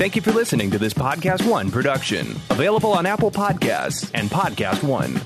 [0.00, 4.82] Thank you for listening to this Podcast One production, available on Apple Podcasts and Podcast
[4.82, 5.20] One.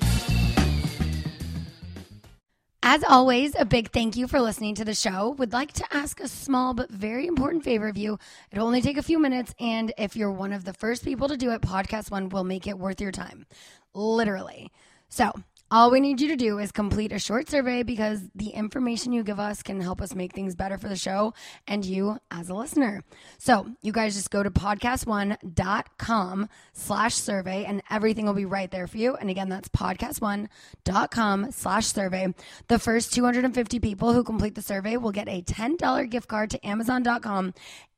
[2.83, 5.31] As always, a big thank you for listening to the show.
[5.39, 8.19] Would like to ask a small but very important favor of you.
[8.51, 11.37] It'll only take a few minutes, and if you're one of the first people to
[11.37, 13.47] do it, Podcast One will make it worth your time.
[13.95, 14.73] Literally.
[15.09, 15.31] So,
[15.75, 19.25] all we need you to do is complete a short survey because the information you
[19.25, 21.35] give us can help us make things better for the show
[21.67, 23.03] and you as a listener.
[23.39, 28.87] So you guys just go to podcastone.com slash survey and everything will be right there
[28.87, 29.17] for you.
[29.17, 32.33] And again, that's podcastone.com slash survey.
[32.69, 36.65] The first 250 people who complete the survey will get a $10 gift card to
[36.65, 37.53] amazon.com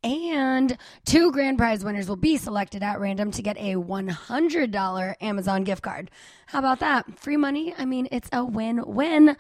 [0.07, 5.65] and two grand prize winners will be selected at random to get a $100 Amazon
[5.65, 6.11] gift card.
[6.47, 7.19] How about that?
[7.19, 7.75] Free money?
[7.77, 9.37] I mean, it's a win win.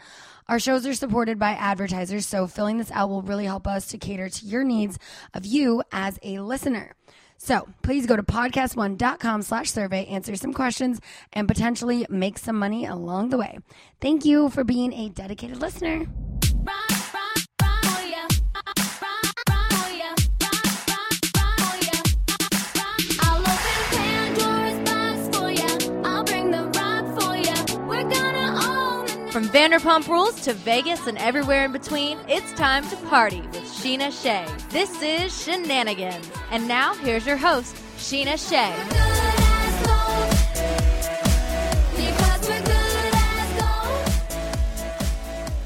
[0.48, 3.98] Our shows are supported by advertisers, so filling this out will really help us to
[3.98, 4.98] cater to your needs
[5.34, 6.94] of you as a listener.
[7.38, 11.00] So please go to podcastone.com slash survey, answer some questions,
[11.32, 13.58] and potentially make some money along the way.
[14.00, 16.06] Thank you for being a dedicated listener.
[29.56, 34.44] Vanderpump Rules to Vegas and everywhere in between, it's time to party with Scheana Shay.
[34.68, 36.30] This is Shenanigans.
[36.50, 38.74] And now, here's your host, Scheana Shay.
[38.90, 38.98] good
[39.48, 40.28] as gold.
[41.96, 43.50] Because we're good as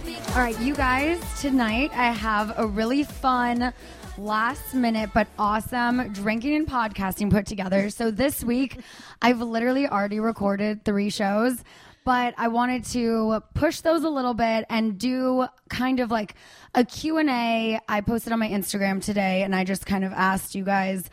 [0.06, 0.36] gold.
[0.36, 3.72] All right, you guys, tonight I have a really fun
[4.16, 7.90] last minute but awesome drinking and podcasting put together.
[7.90, 8.78] So this week
[9.20, 11.64] I've literally already recorded 3 shows,
[12.04, 16.34] but I wanted to push those a little bit and do kind of like
[16.74, 17.78] a Q&A.
[17.88, 21.10] I posted on my Instagram today and I just kind of asked you guys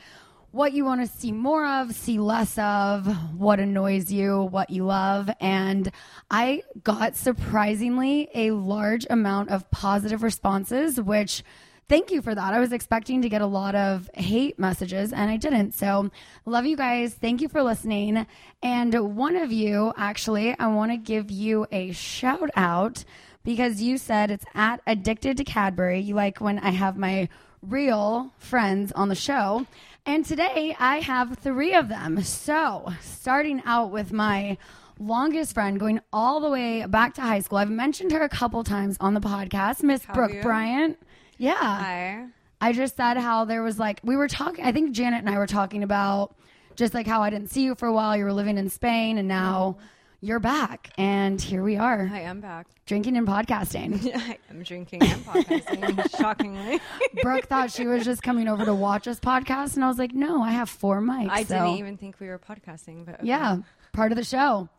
[0.52, 3.06] what you want to see more of, see less of,
[3.38, 5.30] what annoys you, what you love.
[5.40, 5.92] And
[6.32, 11.44] I got surprisingly a large amount of positive responses, which
[11.90, 12.54] thank you for that.
[12.54, 15.74] I was expecting to get a lot of hate messages and I didn't.
[15.74, 16.10] So,
[16.46, 17.14] love you guys.
[17.14, 18.26] Thank you for listening.
[18.62, 23.04] And one of you, actually, I want to give you a shout out
[23.44, 26.00] because you said it's at Addicted to Cadbury.
[26.00, 27.30] You like when I have my
[27.62, 29.66] real friends on the show.
[30.06, 32.22] And today I have three of them.
[32.24, 34.58] So, starting out with my
[35.00, 37.58] longest friend going all the way back to high school.
[37.58, 40.98] I've mentioned her a couple times on the podcast, Miss Brooke Bryant.
[41.38, 42.28] Yeah.
[42.60, 45.38] I just said how there was like we were talking I think Janet and I
[45.38, 46.36] were talking about
[46.76, 48.18] just like how I didn't see you for a while.
[48.18, 50.26] You were living in Spain and now mm-hmm.
[50.26, 52.68] you're back and here we are I am back.
[52.88, 54.16] drinking and podcasting.
[54.16, 56.80] I am drinking and podcasting, shockingly.
[57.22, 60.14] Brooke thought she was just coming over to watch us podcast and I was like,
[60.14, 63.28] "No, I have four mics." I so- didn't even think we were podcasting, but okay.
[63.28, 63.58] Yeah,
[63.94, 64.70] part of the show.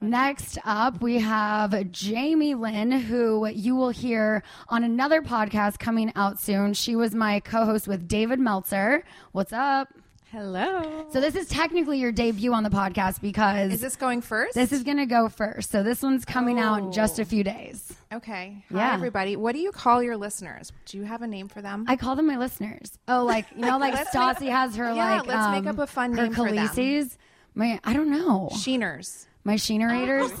[0.00, 6.38] Next up, we have Jamie Lynne, who you will hear on another podcast coming out
[6.38, 6.74] soon.
[6.74, 9.04] She was my co host with David Meltzer.
[9.32, 9.88] What's up?
[10.30, 11.06] Hello.
[11.12, 14.54] So, this is technically your debut on the podcast because Is this going first?
[14.54, 15.70] this is going to go first.
[15.70, 17.94] So, this one's coming out in just a few days.
[18.12, 18.62] okay.
[18.70, 18.92] Hi, Yeah.
[18.94, 19.36] everybody.
[19.36, 20.72] What do you call your listeners?
[20.84, 21.86] Do you have a name for them?
[21.88, 22.98] I call them my listeners.
[23.08, 25.68] Oh, like, you know, like Let's Stassi make- has her, Yeah, like, let's make um,
[25.68, 26.54] up a fun her name for them.
[26.68, 27.16] Khaleesi's.
[27.54, 28.50] My, I don't know.
[28.52, 29.26] Sheeners.
[29.46, 30.32] My Sheenerators.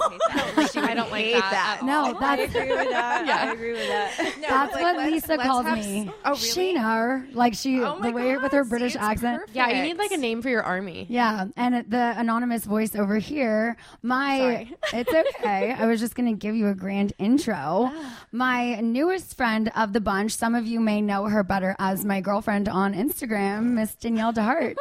[0.82, 1.80] I don't like that.
[1.84, 3.24] No, that's agree with that.
[3.24, 3.36] Yeah.
[3.36, 4.34] I agree with that.
[4.40, 6.08] No, that's like, what let's- Lisa let's calls have me.
[6.08, 6.74] s- Oh, really?
[6.74, 9.38] Sheener, like she Oh the way with her British see, accent.
[9.42, 9.56] perfect.
[9.56, 11.06] Yeah, you need like a name for your army.
[11.08, 15.72] Yeah, and the anonymous voice over here, my it's okay.
[15.72, 17.92] I was just going to give you a grand intro.
[18.32, 22.20] My newest friend of the bunch, some of you may know her better as my
[22.20, 24.74] girlfriend on Instagram, Miss Danielle DeHardt.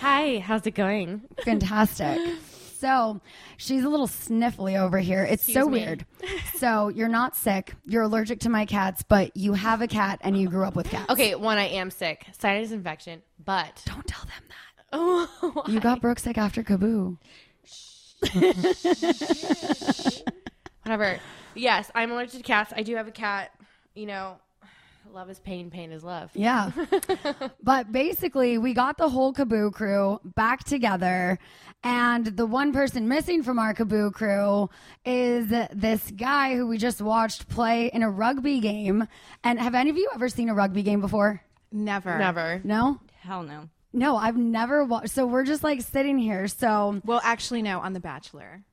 [0.00, 1.22] Hi, how's it going?
[1.44, 2.18] Fantastic.
[2.84, 3.22] So
[3.56, 5.24] she's a little sniffly over here.
[5.24, 6.04] It's so weird.
[6.58, 7.72] So you're not sick.
[7.86, 10.90] You're allergic to my cats, but you have a cat and you grew up with
[10.90, 11.10] cats.
[11.10, 14.88] Okay, one, I am sick, sinus infection, but Don't tell them that.
[14.92, 17.16] oh, You got Brooke sick after KAABOO.
[20.82, 21.18] whatever.
[21.54, 22.74] Yes, I'm allergic to cats.
[22.76, 23.50] I do have a cat.
[23.94, 24.36] You know,
[25.14, 26.30] love is pain, pain is love.
[26.34, 26.70] Yeah.
[27.62, 31.38] but basically, we got the whole KAABOO crew back together.
[31.82, 34.70] And the one person missing from our KAABOO crew
[35.04, 39.06] is this guy who we just watched play in a rugby game.
[39.44, 41.40] And have any of you ever seen a rugby game before?
[41.70, 42.18] Never.
[42.18, 42.60] Never.
[42.64, 43.00] No?
[43.20, 43.68] Hell no.
[43.92, 45.10] No, I've never watched.
[45.10, 46.48] So we're just like sitting here.
[46.48, 47.78] So, Well, actually, no.
[47.80, 48.64] On The Bachelor.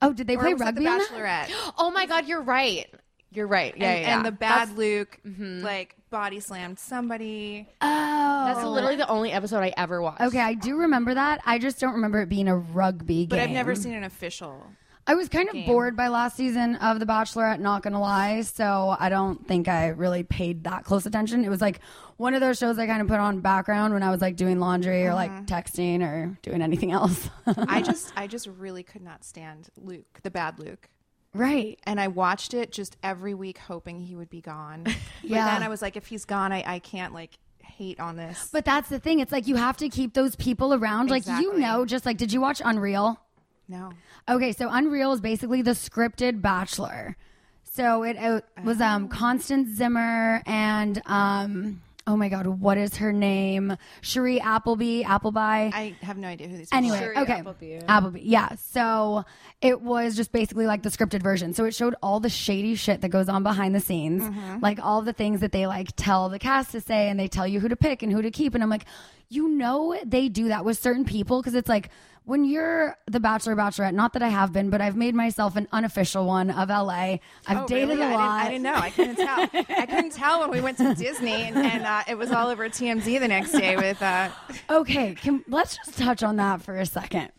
[0.00, 1.08] oh, did they Or play was it rugby The on that?
[1.50, 1.72] Bachelorette.
[1.78, 2.86] Oh my God, you're right.
[3.30, 3.74] You're right.
[3.76, 4.16] Yeah, and, yeah.
[4.16, 5.62] and the That's- bad Luke mm-hmm.
[5.62, 7.68] like body slammed somebody.
[7.80, 8.44] Oh.
[8.46, 10.22] That's literally the only episode I ever watched.
[10.22, 11.40] Okay, I do remember that.
[11.44, 13.28] I just don't remember it being a rugby game.
[13.28, 14.66] But I've never seen an official.
[15.06, 15.66] I was kind of game.
[15.66, 18.42] bored by last season of The Bachelorette, not gonna lie.
[18.42, 21.46] So I don't think I really paid that close attention.
[21.46, 21.80] It was like
[22.18, 24.60] one of those shows I kind of put on background when I was like doing
[24.60, 25.42] laundry or like uh-huh.
[25.44, 27.30] texting or doing anything else.
[27.46, 30.90] I just I just really could not stand Luke, the bad Luke.
[31.38, 31.78] Right.
[31.84, 34.84] And I watched it just every week hoping he would be gone.
[35.22, 35.44] But Yeah.
[35.46, 38.48] then I was like, if he's gone, I, I can't like hate on this.
[38.52, 39.20] But that's the thing.
[39.20, 41.10] It's like you have to keep those people around.
[41.10, 43.20] Like you know, just like did you watch Unreal?
[43.68, 43.90] no.
[44.28, 47.16] Okay, so Unreal is basically the scripted Bachelor.
[47.64, 53.12] So it, it was um Constance Zimmer and um oh my god, what is her
[53.12, 53.76] name?
[54.00, 55.70] Shiri Appleby, Appleby.
[55.72, 57.22] I have no idea who these people Anyway, are.
[57.22, 57.42] okay.
[57.86, 58.20] Appleby.
[58.22, 58.54] Yeah.
[58.56, 59.24] So
[59.60, 61.52] it was just basically like the scripted version.
[61.52, 64.60] So it showed all the shady shit that goes on behind the scenes, mm-hmm.
[64.62, 67.46] like all the things that they like tell the cast to say and they tell
[67.46, 68.54] you who to pick and who to keep.
[68.54, 68.86] And I'm like,
[69.28, 71.90] you know, they do that with certain people because it's like,
[72.28, 75.66] when you're the Bachelor Bachelorette, not that I have been, but I've made myself an
[75.72, 77.16] unofficial one of LA.
[77.46, 78.02] I've Oh, dated really?
[78.02, 78.44] a lot.
[78.46, 79.24] I didn't, I didn't know.
[79.28, 79.76] I couldn't tell.
[79.78, 82.68] I couldn't tell when we went to Disney, and, and uh, it was all over
[82.68, 84.00] TMZ the next day with.
[84.02, 84.28] Uh,
[84.68, 87.30] Okay, can, let's just touch on that for a second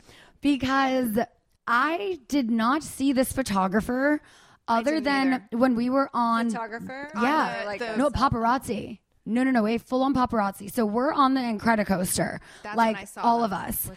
[0.42, 1.20] because
[1.68, 4.22] I did not see this photographer
[4.68, 5.44] other than either.
[5.58, 6.50] when we were on.
[6.50, 7.12] Photographer?
[7.22, 9.00] Yeah, the- like the- no paparazzi.
[9.30, 10.72] No, no, no, a full on paparazzi.
[10.72, 13.90] So we're on the Incredicoaster, That's like when I saw all of us.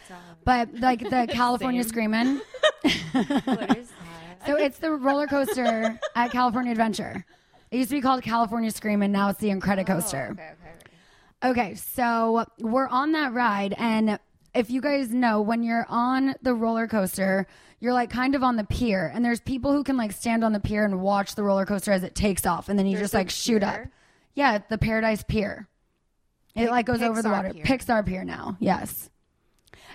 [0.44, 2.40] But like the California Screaming.
[3.12, 4.46] What is that?
[4.46, 7.24] So it's the roller coaster at California Adventure.
[7.70, 9.12] It used to be called California Screamin'.
[9.12, 10.28] Now it's the Incredicoaster.
[10.28, 10.50] Oh, okay,
[11.44, 11.50] okay.
[11.50, 14.18] Okay, so we're on that ride, and
[14.54, 17.46] if you guys know, when you're on the roller coaster,
[17.80, 20.52] you're like kind of on the pier, and there's people who can like stand on
[20.52, 23.14] the pier and watch the roller coaster as it takes off, and then you just
[23.14, 23.80] like shoot up.
[24.34, 25.68] Yeah, the Paradise Pier.
[26.54, 27.54] It like goes over the Pixar water.
[27.54, 27.64] Pier.
[27.64, 28.56] Pixar Pier now.
[28.60, 29.10] Yes.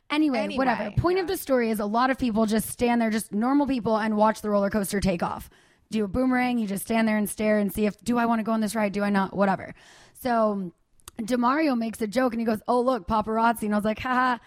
[0.10, 0.92] Anyway, Anyway, whatever.
[0.98, 3.98] Point of the story is a lot of people just stand there, just normal people,
[3.98, 5.50] and watch the roller coaster take off.
[5.92, 8.39] Do a boomerang, you just stand there and stare and see if do I want
[8.39, 9.74] to go on this ride, do I not, whatever.
[10.13, 10.72] So
[11.19, 14.38] DeMario makes a joke and he goes, "Oh look, paparazzi," and I was like, "Haha."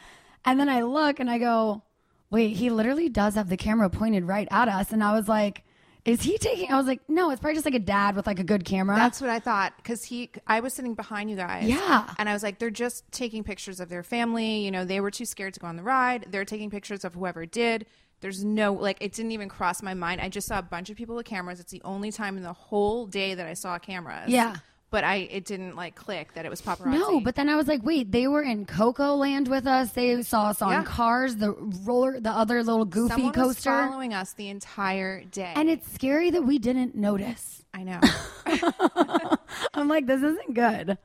[0.44, 1.82] And then I look and I go,
[2.30, 5.64] "Wait, he literally does have the camera pointed right at us," and I was like.
[6.04, 6.70] Is he taking?
[6.72, 8.96] I was like, no, it's probably just like a dad with like a good camera.
[8.96, 11.68] That's what I thought because he, I was sitting behind you guys.
[11.68, 12.12] Yeah.
[12.18, 14.64] and I was like, they're just taking pictures of their family.
[14.64, 16.26] You know, they were too scared to go on the ride.
[16.30, 17.86] They're taking pictures of whoever did.
[18.20, 20.20] There's no like, it didn't even cross my mind.
[20.20, 21.60] I just saw a bunch of people with cameras.
[21.60, 24.28] It's the only time in the whole day that I saw cameras.
[24.28, 24.56] Yeah.
[24.90, 26.98] But I, it didn't like click that it was paparazzi.
[26.98, 29.92] No, but then I was like, wait, they were in Coco Land with us.
[29.92, 30.82] They saw us on Yeah.
[30.84, 31.52] Cars, the
[31.84, 33.70] roller, the other little goofy someone coaster.
[33.70, 35.52] following us the entire day.
[35.54, 37.64] And it's scary that we didn't notice.
[37.72, 38.00] I know.
[39.74, 40.98] I'm like, this isn't good.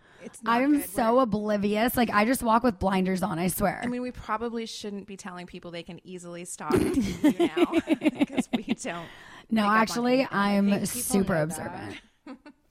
[0.45, 1.95] I'm so oblivious.
[1.95, 3.79] Like, I just walk with blinders on, I swear.
[3.83, 6.73] I mean, we probably shouldn't be telling people they can easily stop
[7.23, 9.05] now because we don't.
[9.51, 10.27] no, pick up on actually.
[10.31, 11.97] I'm super observant.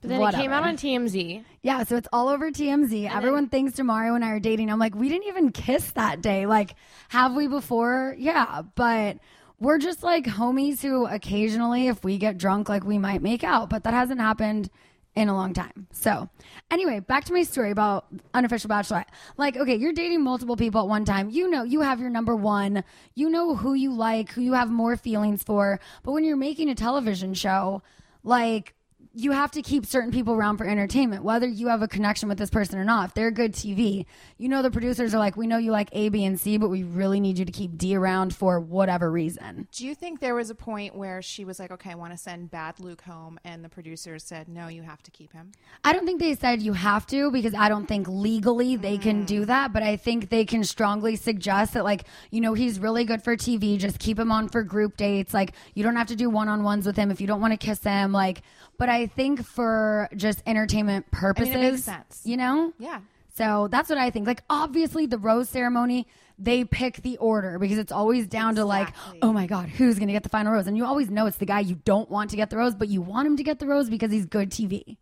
[0.04, 1.44] But then it came out on TMZ.
[1.62, 3.10] Yeah, so it's all over TMZ.
[3.10, 4.70] Everyone thinks DeMario and I are dating.
[4.70, 6.44] I'm like, we didn't even kiss that day.
[6.44, 6.74] Like,
[7.08, 8.14] have we before?
[8.18, 9.16] Yeah, but
[9.58, 13.70] we're just like homies who occasionally, if we get drunk, like we might make out.
[13.70, 14.68] But that hasn't happened
[15.14, 15.86] in a long time.
[15.90, 16.28] So,
[16.70, 19.06] anyway, back to my story about unofficial bachelorette.
[19.38, 21.30] Like, okay, you're dating multiple people at one time.
[21.30, 22.84] You know, you have your number one.
[23.14, 25.80] You know who you like, who you have more feelings for.
[26.02, 27.82] But when you're making a television show,
[28.22, 28.74] like,
[29.16, 32.36] you have to keep certain people around for entertainment, whether you have a connection with
[32.36, 33.10] this person or not.
[33.10, 34.06] If they're good TV,
[34.38, 36.68] you know the producers are like, we know you like A, B, and C, but
[36.68, 39.68] we really need you to keep D around for whatever reason.
[39.70, 42.18] Do you think there was a point where she was like, okay, I want to
[42.18, 45.52] send bad Luke home, and the producers said, no, you have to keep him?
[45.84, 49.22] I don't think they said you have to because I don't think legally they can
[49.22, 49.26] mm.
[49.26, 53.04] do that, but I think they can strongly suggest that, like, you know, he's really
[53.04, 53.78] good for TV.
[53.78, 55.32] Just keep him on for group dates.
[55.32, 57.52] Like, you don't have to do one on ones with him if you don't want
[57.52, 58.10] to kiss him.
[58.10, 58.42] Like,
[58.78, 62.22] but I think for just entertainment purposes, it makes sense.
[62.24, 62.72] you know?
[62.78, 63.00] Yeah.
[63.36, 64.26] So that's what I think.
[64.26, 66.06] Like, obviously, the rose ceremony,
[66.38, 68.88] they pick the order because it's always down to like,
[69.22, 70.66] oh my God, who's going to get the final rose?
[70.66, 72.88] And you always know it's the guy you don't want to get the rose, but
[72.88, 74.98] you want him to get the rose because he's good TV.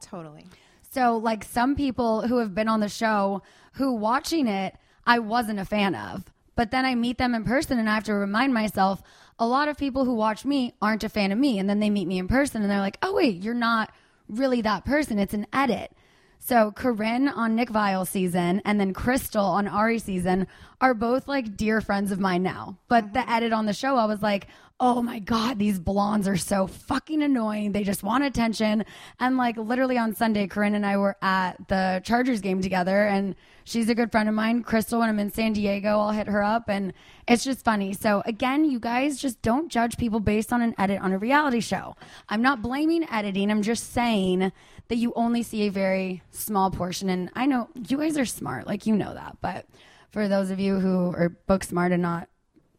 [0.00, 0.46] Totally.
[0.90, 3.42] So, like some people who have been on the show
[3.74, 4.74] who watching it,
[5.06, 6.24] I wasn't a fan of.
[6.54, 9.00] But then I meet them in person and I have to remind myself
[9.38, 11.58] a lot of people who watch me aren't a fan of me.
[11.58, 13.90] And then they meet me in person and they're like, oh, wait, you're not
[14.28, 15.18] really that person.
[15.18, 15.92] It's an edit.
[16.38, 20.48] So Corinne on Nick Viall season and then Krystal on Arie season
[20.80, 22.78] are both like dear friends of mine now.
[22.88, 23.30] But the mm-hmm.
[23.30, 24.48] edit on the show, I was like,
[24.84, 27.70] oh my God, these blondes are so fucking annoying.
[27.70, 28.84] They just want attention.
[29.20, 33.36] And like literally on Sunday, Corinne and I were at the Chargers game together and
[33.62, 34.64] she's a good friend of mine.
[34.64, 36.92] Krystal, when I'm in San Diego, I'll hit her up and
[37.28, 37.92] it's just funny.
[37.92, 41.60] So again, you guys just don't judge people based on an edit on a reality
[41.60, 41.94] show.
[42.28, 43.52] I'm not blaming editing.
[43.52, 44.50] I'm just saying
[44.88, 47.08] that you only see a very small portion.
[47.08, 49.36] And I know you guys are smart, like you know that.
[49.40, 49.64] But
[50.10, 52.28] for those of you who are book smart and not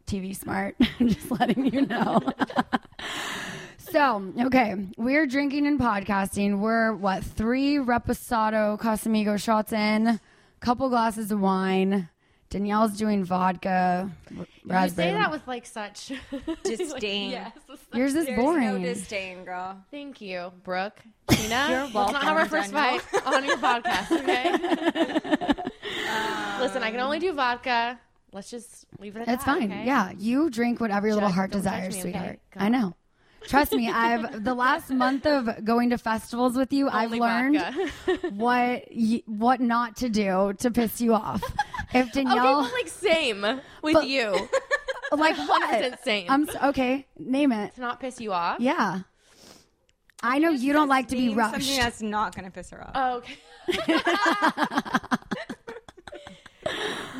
[0.06, 2.20] TV smart, I'm just letting you know.
[3.78, 6.58] so, okay, we're drinking and podcasting.
[6.60, 10.20] We're what three Reposado Casamigo shots in,
[10.60, 12.08] couple glasses of wine.
[12.50, 14.08] Danielle's doing vodka,
[14.70, 16.12] r- You say that with like such
[16.62, 17.30] Disdain.
[17.32, 17.50] yes.
[17.92, 18.82] Yours is There's no boring.
[18.82, 19.76] disdain, girl.
[19.90, 21.00] Thank you, Brooke.
[21.28, 22.98] Tina, You're let's not have our welcome, first Danielle.
[23.00, 24.52] fight on your podcast, okay?
[26.60, 27.98] Listen, I can only do vodka.
[28.34, 29.58] Let's just leave it at That's that.
[29.58, 29.70] fine.
[29.70, 29.84] okay?
[29.86, 32.40] Yeah, you drink whatever your little Judge- heart don't judge desires, me, sweetheart.
[32.56, 32.94] I know.
[33.46, 37.56] Trust me, I've the last month of going to festivals with you, I've Only learned
[37.58, 38.28] vodka.
[38.34, 41.42] what y- what not to do to piss you off.
[41.94, 43.42] If Okay, Danielle, like same
[43.82, 44.48] with But- you.
[45.12, 45.70] like what?
[45.70, 46.26] 100% same.
[46.28, 47.06] I'm s- okay.
[47.18, 47.74] Name it.
[47.76, 48.58] to not piss you off.
[48.60, 49.00] Yeah.
[50.22, 51.76] I know you don't like to be Name Something rushed.
[51.76, 52.92] that's not going to piss her off.
[52.96, 53.22] Oh,
[53.68, 54.00] okay.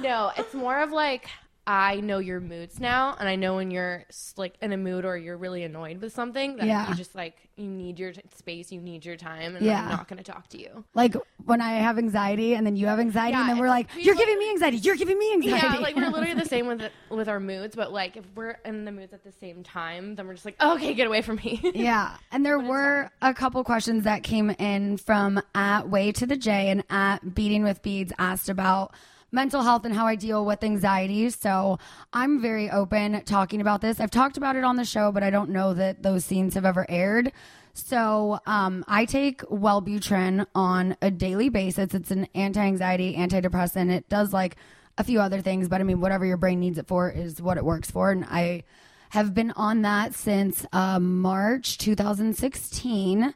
[0.00, 1.28] No, it's more of like
[1.66, 4.04] I know your moods now, and I know when you're
[4.36, 6.90] like in a mood or you're really annoyed with something that Yeah.
[6.90, 9.82] you just like you need your t- space, you need your time, and Yeah.
[9.84, 10.84] I'm not going to talk to you.
[10.92, 11.14] Like
[11.46, 14.38] when I have anxiety and then you have anxiety and then we're like, you're giving
[14.38, 14.76] me anxiety.
[14.78, 15.66] You're giving me anxiety.
[15.76, 18.84] Yeah, like we're literally the same with with our moods, but like if we're in
[18.84, 21.60] the moods at the same time, then we're just like, okay, get away from me.
[21.74, 22.14] Yeah.
[22.30, 26.68] And there were a couple questions that came in from at Way to the J
[26.68, 28.92] and at Beating with Beads asked about
[29.34, 31.28] mental health and how I deal with anxiety.
[31.28, 31.78] So
[32.12, 34.00] I'm very open talking about this.
[34.00, 36.64] I've talked about it on the show, but I don't know that those scenes have
[36.64, 37.32] ever aired.
[37.74, 41.92] So um, I take Wellbutrin on a daily basis.
[41.92, 43.90] It's an anti-anxiety, antidepressant.
[43.90, 44.56] It does like
[44.96, 47.56] a few other things, but I mean, whatever your brain needs it for is what
[47.56, 48.12] it works for.
[48.12, 48.62] And I
[49.10, 53.34] have been on that since uh, March 2016.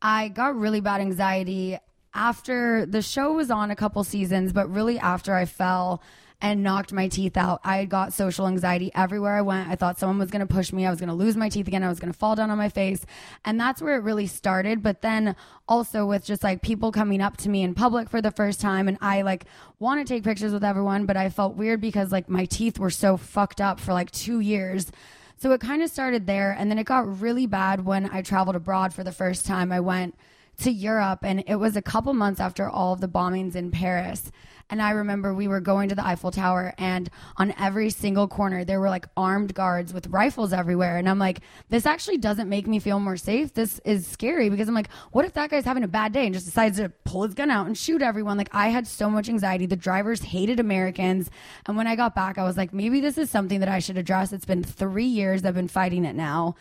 [0.00, 1.76] I got really bad anxiety
[2.14, 6.02] after the show was on a couple seasons, but really after I fell
[6.42, 7.60] and knocked my teeth out.
[7.64, 9.68] I got social anxiety everywhere I went.
[9.68, 10.86] I thought someone was going to push me.
[10.86, 11.82] I was going to lose my teeth again.
[11.82, 13.04] I was going to fall down on my face.
[13.44, 14.82] And that's where it really started.
[14.82, 15.36] But then
[15.68, 18.88] also with just like people coming up to me in public for the first time.
[18.88, 19.44] And I like
[19.78, 22.90] want to take pictures with everyone, but I felt weird because like my teeth were
[22.90, 24.90] so fucked up for like two years.
[25.36, 26.56] So it kind of started there.
[26.58, 29.72] And then it got really bad when I traveled abroad for the first time.
[29.72, 30.14] I went
[30.60, 34.30] to Europe and it was a couple months after all of the bombings in Paris.
[34.70, 38.64] And I remember we were going to the Eiffel Tower and on every single corner
[38.64, 40.96] there were like armed guards with rifles everywhere.
[40.96, 41.40] And I'm like,
[41.70, 43.52] this actually doesn't make me feel more safe.
[43.52, 46.32] This is scary because I'm like, what if that guy's having a bad day and
[46.32, 48.38] just decides to pull his gun out and shoot everyone?
[48.38, 49.66] Like I had so much anxiety.
[49.66, 51.30] The drivers hated Americans.
[51.66, 53.98] And when I got back, I was like, maybe this is something that I should
[53.98, 54.32] address.
[54.32, 56.54] It's been three years I've been fighting it now.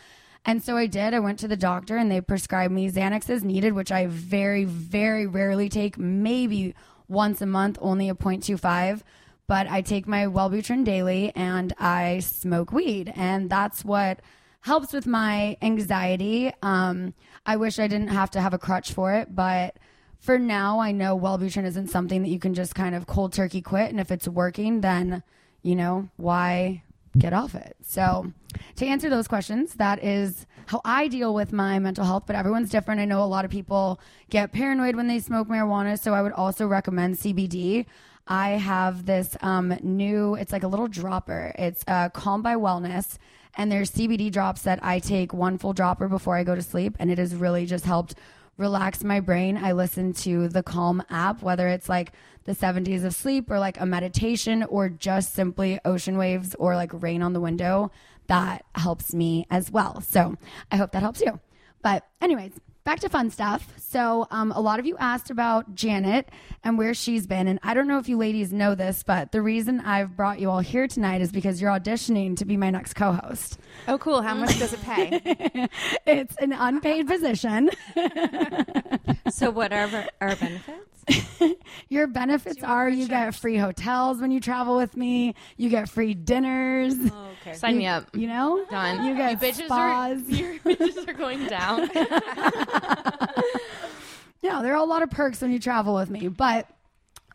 [0.49, 1.13] And so I did.
[1.13, 4.65] I went to the doctor and they prescribed me Xanax as needed, which I very,
[4.65, 6.73] very rarely take, maybe
[7.07, 9.03] once a month, only a 0.25.
[9.45, 13.13] But I take my Wellbutrin daily and I smoke weed.
[13.15, 14.23] And that's what
[14.61, 16.51] helps with my anxiety.
[16.63, 17.13] Um,
[17.45, 19.77] I wish I didn't have to have a crutch for it, but
[20.17, 23.61] for now, I know Wellbutrin isn't something that you can just kind of cold turkey
[23.61, 23.91] quit.
[23.91, 25.21] And if it's working, then,
[25.61, 26.81] you know, why
[27.17, 27.75] get off it?
[27.81, 28.31] So,
[28.75, 32.69] to answer those questions, that is how I deal with my mental health, but everyone's
[32.69, 33.01] different.
[33.01, 33.99] I know a lot of people
[34.29, 37.85] get paranoid when they smoke marijuana, so I would also recommend CBD.
[38.27, 41.53] I have this um, new, it's like a little dropper.
[41.57, 43.17] It's uh, Calm by Wellness,
[43.55, 46.95] and there's CBD drops that I take one full dropper before I go to sleep,
[46.99, 48.13] and it has really just helped
[48.57, 49.57] relax my brain.
[49.57, 52.11] I listen to the Calm app, whether it's like
[52.49, 56.89] the 70s of sleep or like a meditation or just simply ocean waves or like
[56.93, 57.91] rain on the window.
[58.25, 60.01] That helps me as well.
[60.01, 60.35] So
[60.71, 61.39] I hope that helps you.
[61.83, 62.53] But, anyways,
[62.83, 63.71] back to fun stuff.
[63.77, 66.29] So, um, a lot of you asked about Janet
[66.63, 67.47] and where she's been.
[67.47, 70.49] And I don't know if you ladies know this, but the reason I've brought you
[70.49, 73.59] all here tonight is because you're auditioning to be my next co host.
[73.87, 74.23] Oh, cool.
[74.23, 75.69] How much does it pay?
[76.05, 77.69] It's an unpaid position.
[79.31, 80.98] So what are our benefits?
[81.89, 86.13] Your benefits are you get free hotels when you travel with me, you get free
[86.13, 86.93] dinners.
[87.11, 87.55] Oh, okay.
[87.55, 88.15] Sign me up.
[88.15, 88.65] You know?
[88.69, 89.05] Done.
[89.05, 89.71] You get you bitches spas.
[89.71, 91.89] are your bitches are going down.
[94.41, 96.69] Yeah, there are a lot of perks when you travel with me, but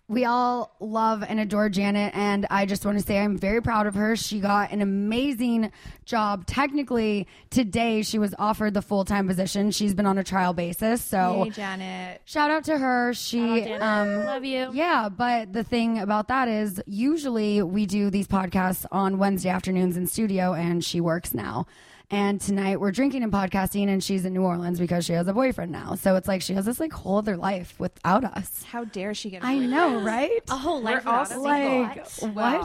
[0.07, 3.87] we all love and adore Janet, and I just want to say I'm very proud
[3.87, 4.17] of her.
[4.17, 5.73] She got an amazing
[6.05, 6.47] job.
[6.47, 9.71] Technically, today she was offered the full time position.
[9.71, 12.21] She's been on a trial basis, so Janet.
[12.27, 13.15] shout out to her.
[13.15, 14.69] She, um, Love you.
[14.75, 19.97] yeah, but the thing about that is usually we do these podcasts on Wednesday afternoons
[19.97, 21.67] in studio, and she works now.
[22.11, 25.33] And tonight we're drinking and podcasting, and she's in New Orleans because she has a
[25.33, 25.95] boyfriend now.
[25.95, 28.63] So it's like she has this like whole other life without us.
[28.65, 29.71] How dare she get a I boyfriend?
[29.71, 30.41] know, right?
[30.51, 31.43] A whole life We're all without us.
[31.43, 32.35] like single.
[32.43, 32.63] what?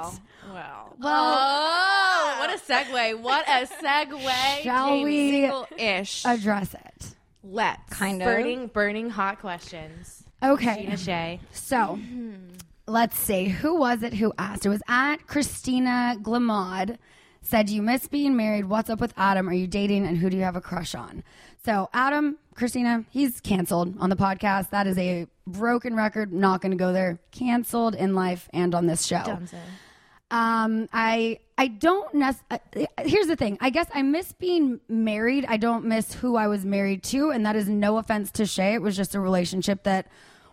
[0.54, 0.94] Wow.
[1.00, 1.00] Wow.
[1.02, 3.20] Oh, what a segue!
[3.22, 4.64] What a segue!
[4.64, 5.04] Shall Jamie.
[5.06, 6.26] we Single-ish.
[6.26, 7.16] address it?
[7.44, 7.90] Let's.
[7.94, 8.26] Kind of.
[8.26, 10.24] burning, burning hot questions?
[10.44, 10.84] Okay.
[10.84, 11.40] Gina Shay.
[11.54, 11.98] So
[12.88, 13.46] let's see.
[13.46, 14.66] Who was it who asked?
[14.66, 16.98] It was at Christina Glamaud.
[17.50, 18.66] Said, You miss being married.
[18.66, 19.50] What's up with Adam?
[19.50, 20.06] Are you dating?
[20.06, 21.24] And who do you have a crush on?
[21.66, 24.70] So, Adam, Christina, he's canceled on the podcast.
[24.70, 26.32] That is a broken record.
[26.32, 27.18] Not going to go there.
[27.32, 29.40] Canceled in life and on this show.
[30.30, 32.60] Um, I I don't nec- uh,
[33.00, 33.58] here's the thing.
[33.60, 35.46] I guess I miss being married.
[35.50, 38.76] I don't miss who I was married to, and that is no offense to Shay.
[38.76, 40.06] It was just a relationship that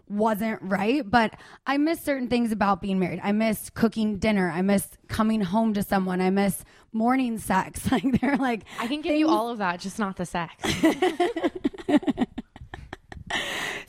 [0.08, 1.08] wasn't right.
[1.08, 1.34] But
[1.66, 3.20] I miss certain things about being married.
[3.22, 4.50] I miss cooking dinner.
[4.50, 6.20] I miss coming home to someone.
[6.20, 7.82] I miss morning sex.
[7.90, 10.54] Like they're like I can give you all of that, just not the sex.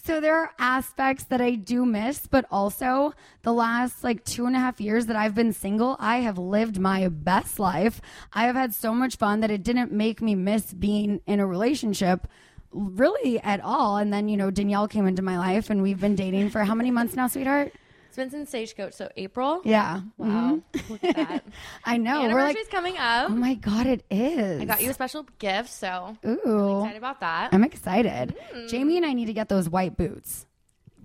[0.07, 4.55] So there are aspects that I do miss, but also the last like two and
[4.55, 7.99] a half years that I've been single, I have lived my best life.
[8.31, 11.45] I have had so much fun that it didn't make me miss being in a
[11.45, 12.25] relationship
[12.71, 13.97] really at all.
[13.97, 16.75] And then, you know, Danielle came into my life and we've been dating for how
[16.75, 17.73] many months now, sweetheart?
[18.07, 19.61] It's been since Stagecoach, so April.
[19.63, 20.01] Yeah.
[20.17, 20.91] Wow, mm-hmm.
[20.91, 21.43] look at that.
[21.85, 22.21] I know.
[22.21, 23.29] We're like, Anniversary's coming up.
[23.29, 24.61] oh my God, it is.
[24.61, 26.79] I got you a special gift, so Ooh.
[26.79, 27.53] excited about that.
[27.53, 28.35] I'm excited.
[28.55, 28.69] Mm.
[28.69, 30.47] Jamie and I need to get those white boots.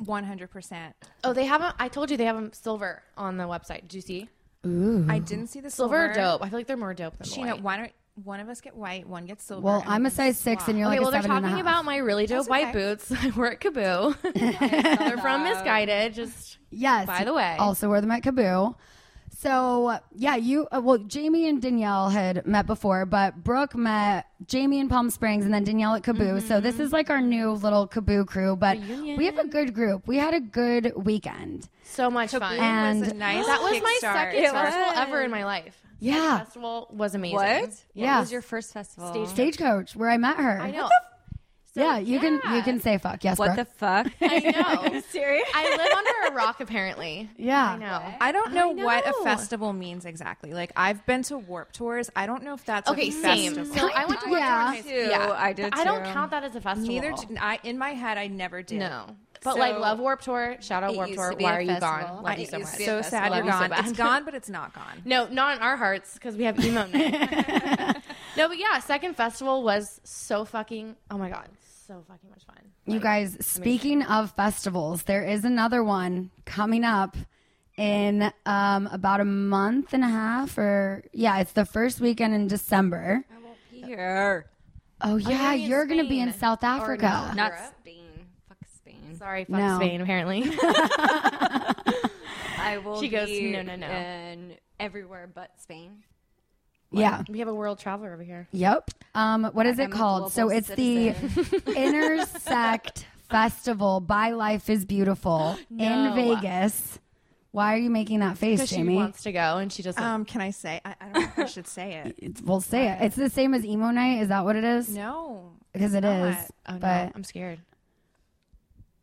[0.02, 0.92] 100%.
[1.24, 1.74] Oh, they haven't.
[1.78, 3.82] I told you they have them silver on the website.
[3.82, 4.28] Did you see?
[4.66, 5.04] Ooh.
[5.08, 6.20] I didn't see the Silver silver.
[6.28, 6.42] are dope.
[6.44, 7.62] I feel like they're more dope than Scheana, white.
[7.62, 9.62] why don't one of us get white, one gets silver?
[9.64, 11.48] Well, I'm a size six and you're Okay, like well, a they're seven and a
[11.48, 11.74] talking half.
[11.74, 12.72] about my really dope That's white okay.
[12.72, 13.12] boots.
[13.22, 14.16] I wear at KAABOO.
[14.98, 16.14] they're from Missguided.
[16.14, 17.06] Just Yes.
[17.06, 17.56] By the way.
[17.58, 18.74] also wear them at KAABOO.
[19.34, 24.78] So yeah, you uh, well, Jamie and Danielle had met before, but Brooke met Jamie
[24.78, 26.42] in Palm Springs and then Danielle at KAABOO.
[26.42, 30.06] So this is like our new little KAABOO crew, but we have a good group.
[30.06, 31.68] We had a good weekend.
[31.82, 32.58] so much fun.
[32.58, 35.81] And- was a nice that was my second It festival ever in my life.
[36.02, 36.14] Yeah.
[36.14, 37.36] Second festival was amazing.
[37.36, 37.70] What?
[37.94, 38.14] Yeah.
[38.16, 39.26] What was your first festival?
[39.26, 40.60] Stagecoach, where I met her.
[40.60, 40.88] I know.
[41.74, 43.22] yeah, you can you can say fuck.
[43.24, 43.68] Yes, What Brooke.
[43.68, 44.06] the fuck?
[44.20, 45.00] I know.
[45.08, 45.48] Serious?
[45.54, 47.30] I live under a rock apparently.
[47.38, 47.70] yeah.
[47.72, 48.14] I know.
[48.20, 50.52] I don't know, what a festival means exactly.
[50.52, 52.10] Like I've been to Warp Tours.
[52.16, 53.54] I don't know if that's Okay, a same.
[53.54, 53.88] festival.
[53.88, 54.72] So I went to Yeah.
[54.74, 54.84] Tours.
[54.84, 54.92] Tour.
[55.04, 55.08] too.
[55.10, 56.88] Yeah, I did But I don't count that as a festival.
[56.88, 57.58] Neither did I.
[57.62, 58.78] In my head, I never did.
[58.80, 59.06] No.
[59.44, 61.32] But So- like Love Warp Tour, shout out Warp Tour.
[61.32, 61.88] to Why a are you festival.
[61.98, 62.24] gone?
[62.26, 62.70] I Love you so much.
[62.72, 63.02] to be So festival.
[63.20, 63.70] sad you're Love you so gone.
[63.70, 63.78] bad.
[63.88, 65.02] it's gone, but it's not gone.
[65.04, 67.96] No, not in our hearts because we have emo night.
[68.36, 70.96] no, but yeah, second festival was so fucking.
[71.10, 71.48] Oh my god,
[71.86, 72.56] so fucking much fun.
[72.84, 77.16] You guys, speaking of festivals, there is another one coming up
[77.76, 82.46] in um, about a month and a half, or yeah, it's the first weekend in
[82.48, 83.24] December.
[83.30, 84.46] I won't be here.
[85.00, 87.30] Oh yeah, gonna be you're gonna be in South Africa.
[87.30, 87.34] no.
[87.42, 87.74] Not Europe?
[87.80, 88.01] Spain.
[89.22, 89.28] Fuck Spain.
[89.28, 89.76] Sorry, fuck No.
[89.78, 90.00] Spain.
[90.00, 90.42] Apparently,
[92.58, 96.04] I will She goes, be "No, no, no." in everywhere but Spain.
[96.90, 97.22] Yeah.
[97.28, 98.48] We have a world traveler over here.
[98.52, 98.90] Yep.
[99.14, 100.32] Um, what is I'm it a called?
[100.32, 101.08] So global it's the
[101.76, 105.84] Intersect Festival by Life is Beautiful No.
[105.84, 106.98] in Vegas.
[107.50, 108.96] Why are you making that face, Because she Jamie?
[108.96, 110.02] wants to go and she doesn't.
[110.02, 110.80] Um, can I say?
[110.84, 112.14] I, I don't know if I should say it.
[112.22, 112.98] It's- we'll say it.
[113.02, 114.20] It's the same as emo night.
[114.22, 114.88] Is that what it is?
[114.94, 115.52] No.
[115.72, 116.28] because it not.
[116.30, 116.36] is.
[116.68, 117.58] oh no, but I'm scared.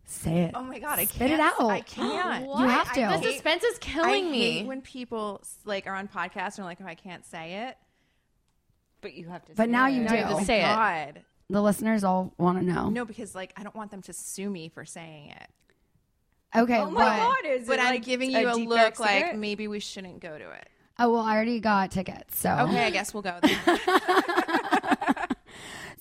[0.10, 0.52] Say it.
[0.56, 1.34] Oh my god, I Spit can't.
[1.34, 1.69] it out.
[1.69, 2.45] I can't.
[2.45, 3.02] You have to.
[3.02, 4.52] The suspense is killing I me.
[4.60, 7.78] hate when people like are on podcasts and are like, "Oh, I can't say it."
[9.02, 9.54] But you have to.
[9.56, 9.93] But say now it.
[9.93, 10.15] you Now do.
[10.17, 10.65] you have to say it.
[10.65, 11.22] Oh god.
[11.52, 12.89] The listeners all want to know.
[12.89, 15.48] No, because like I don't want them to sue me for saying it.
[16.56, 16.78] Okay.
[16.80, 17.38] Oh my but- god!
[17.45, 19.38] Is But it I'm like giving you a deep, look dark like secret?
[19.38, 20.67] maybe we shouldn't go to it.
[20.98, 22.38] Oh well, I already got tickets.
[22.39, 23.38] So Okay, I guess we'll go.
[23.41, 23.58] Then.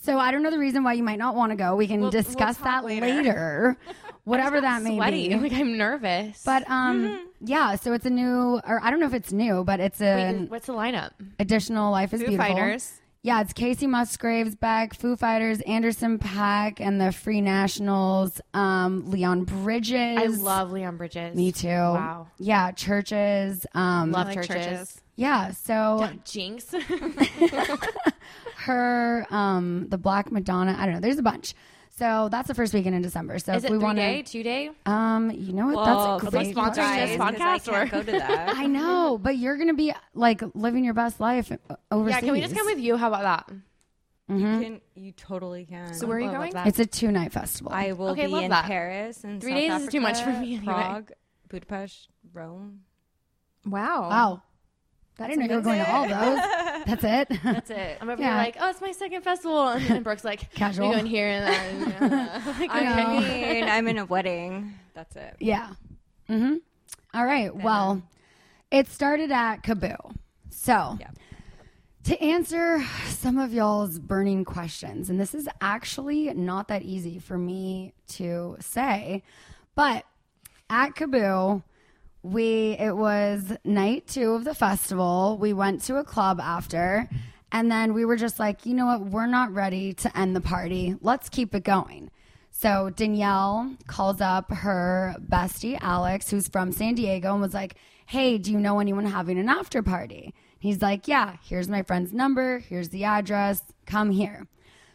[0.08, 1.76] so I don't know the reason why you might not want to go.
[1.76, 3.06] We can We'll- we'll discuss that later.
[3.06, 3.76] later.
[4.24, 5.28] Whatever that may Sweaty.
[5.28, 5.34] be.
[5.36, 6.42] Like I'm nervous.
[6.44, 7.76] But um, yeah.
[7.76, 10.66] So it's a new, or I don't know if it's new, but it's Wait, what's
[10.66, 11.10] the lineup?
[11.38, 12.54] additional Life is Foo Beautiful.
[12.54, 12.92] Fighters.
[13.22, 18.40] Yeah, it's Kacey Musgraves back, Foo Fighters, Anderson .Paak, and the Free Nationals.
[18.54, 20.18] Um, Leon Bridges.
[20.18, 21.34] I love Leon Bridges.
[21.34, 21.68] Me too.
[21.68, 22.28] Wow.
[22.38, 23.66] Yeah, CHVRCHES.
[23.74, 24.68] Um, Love like CHVRCHES.
[24.68, 25.00] CHVRCHES.
[25.16, 25.50] yeah.
[25.50, 26.74] So Jinx.
[28.68, 30.76] her, um, the Black Madonna.
[30.78, 31.00] I don't know.
[31.00, 31.54] There's a bunch.
[31.96, 33.40] So that's the first weekend in December.
[33.40, 34.70] So Is if it we three want day, to, two day?
[34.86, 35.74] um, you know what?
[35.76, 37.08] Well, that's a great the sponsoring question.
[37.08, 38.48] this podcast, I can't or- go to that.
[38.56, 41.50] I know, but you're gonna be like living your best life
[41.90, 42.14] overseas.
[42.14, 42.96] Yeah, can we just come with you?
[42.96, 43.56] How about that?
[44.28, 44.80] You can.
[44.94, 45.92] You totally can.
[45.94, 46.52] So where are you going?
[46.52, 46.68] that.
[46.68, 47.72] It's a two night festival.
[47.74, 48.66] I will Okay, be in that.
[48.66, 50.64] Paris and Three South days is too much for me anyway.
[50.72, 51.12] Prague,
[51.48, 52.82] Budapest, Rome.
[53.66, 54.08] Wow.
[54.08, 54.42] wow.
[55.20, 56.38] I didn't know you were going to all those.
[56.86, 57.38] That's it.
[57.42, 57.98] That's it.
[58.00, 58.34] I'm over Yeah.
[58.34, 60.88] here like, oh, it's my second festival, and then Brooke's like, Casual.
[60.88, 61.90] We going here and then.
[62.10, 62.54] yeah.
[62.58, 64.74] Like, I mean, I'm in a wedding.
[64.94, 65.36] That's it.
[65.40, 65.70] Yeah.
[66.28, 66.56] Mm-hmm.
[67.14, 67.54] All right.
[67.54, 68.02] Well,
[68.70, 70.14] it started at KAABOO.
[70.50, 71.10] So, Yeah.
[72.04, 77.36] to answer some of y'all's burning questions, and this is actually not that easy for
[77.38, 79.22] me to say,
[79.74, 80.04] but
[80.70, 81.62] at KAABOO,
[82.22, 85.38] we it was night two of the festival.
[85.40, 87.08] We went to a club after,
[87.52, 89.06] and then we were just like, you know what?
[89.06, 90.96] We're not ready to end the party.
[91.00, 92.10] Let's keep it going.
[92.50, 97.76] So Danielle calls up her bestie Alex, who's from San Diego, and was like,
[98.06, 102.12] "Hey, do you know anyone having an after party?" He's like, "Yeah, here's my friend's
[102.12, 102.58] number.
[102.58, 103.62] Here's the address.
[103.86, 104.48] Come here."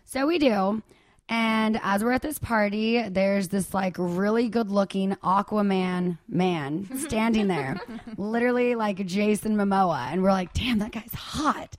[0.03, 0.83] So we do.
[1.29, 7.47] And as we're at this party, there's this like really good looking Aquaman man standing
[7.47, 7.79] there,
[8.17, 10.11] literally like Jason Momoa.
[10.11, 11.75] And we're like, damn, that guy's hot.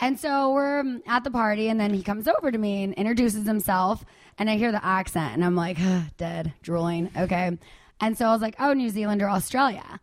[0.00, 3.46] And so we're at the party, and then he comes over to me and introduces
[3.46, 4.04] himself.
[4.36, 7.10] And I hear the accent, and I'm like, "Ugh, dead, drooling.
[7.16, 7.56] Okay.
[8.00, 10.00] And so I was like, oh, New Zealand or Australia.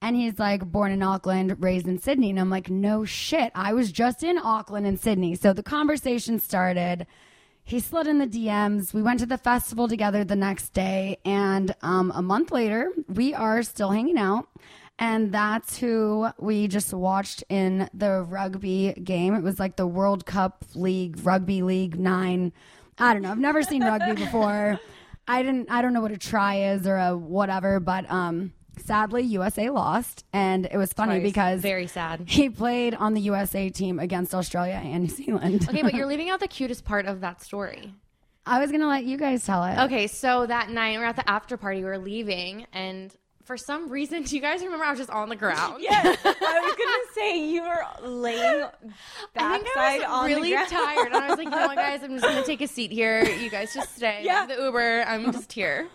[0.00, 2.30] And he's like, born in Auckland, raised in Sydney.
[2.30, 3.50] And I'm like, no shit.
[3.56, 5.34] I was just in Auckland and Sydney.
[5.34, 7.06] So the conversation started.
[7.70, 8.92] He slid in the DMs.
[8.92, 11.18] We went to the festival together the next day.
[11.24, 14.48] And um, a month later, we are still hanging out.
[14.98, 19.34] And that's who we just watched in the rugby game.
[19.34, 22.52] It was like the World Cup League, Rugby League Nine.
[22.98, 23.30] I don't know.
[23.30, 24.80] I've never seen rugby before.
[25.28, 25.70] I didn't.
[25.70, 27.78] I don't know what a try is or a whatever.
[27.78, 31.22] But um, sadly, USA lost, and it was funny Twice.
[31.32, 32.24] because Very sad.
[32.26, 35.66] he played on the USA team against Australia and New Zealand.
[35.68, 37.94] Okay, but you're leaving out the cutest part of that story.
[38.46, 39.78] I was gonna let you guys tell it.
[39.78, 44.22] Okay, so that night we're at the after party, we're leaving, and for some reason,
[44.22, 45.76] do you guys remember I was just on the ground?
[45.82, 48.92] Yes, I was gonna say you were laying I think
[49.36, 50.68] I backside was on really the ground.
[50.70, 52.92] tired, and I was like, you know what, guys, I'm just gonna take a seat
[52.92, 53.24] here.
[53.24, 54.22] You guys just stay.
[54.24, 54.46] Yeah.
[54.46, 55.88] The Uber, I'm just here.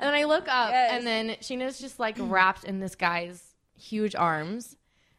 [0.00, 0.92] And then I look up, Yes.
[0.92, 3.42] and then Scheana's just like wrapped in this guy's
[3.78, 4.76] huge arms.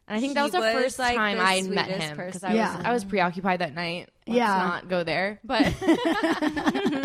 [0.08, 2.16] And I think that He was the was, first like, time the I met him
[2.16, 2.42] because.
[2.42, 2.76] I Yeah.
[2.76, 4.08] was I was preoccupied that night.
[4.26, 4.56] Let's Yeah.
[4.56, 5.72] not go there, but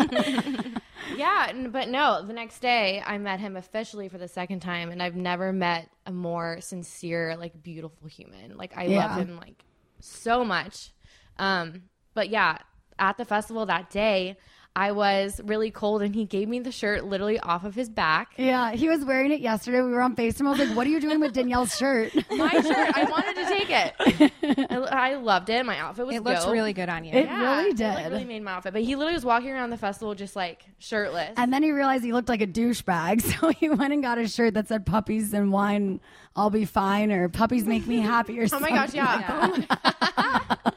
[1.16, 2.24] yeah, but no.
[2.26, 5.88] The next day, I met him officially for the second time, and I've never met
[6.06, 8.56] a more sincere, like beautiful human.
[8.56, 9.06] Like I Yeah.
[9.08, 9.64] love him like
[10.00, 10.92] so much.
[11.38, 11.82] Um,
[12.14, 12.58] but yeah,
[12.98, 14.36] at the festival that day,
[14.76, 18.32] I was really cold, and he gave me the shirt literally off of his back.
[18.36, 19.80] Yeah, he was wearing it yesterday.
[19.82, 20.48] We were on FaceTime.
[20.48, 23.44] I was like, "What are you doing with Danielle's shirt?" My shirt, I wanted to
[23.46, 24.68] take it.
[24.70, 25.64] I, I loved it.
[25.64, 26.52] My outfit was It looks dope.
[26.52, 27.12] really good on you.
[27.12, 27.86] It Yeah, really did.
[27.86, 28.72] It like, really made my outfit.
[28.72, 31.34] But he literally was walking around the festival just like shirtless.
[31.36, 34.26] And then he realized he looked like a douchebag, so he went and got a
[34.26, 36.00] shirt that said "Puppies and wine,
[36.34, 39.52] I'll be fine," or "Puppies make me happy," or oh my gosh, yeah.
[39.56, 40.72] My-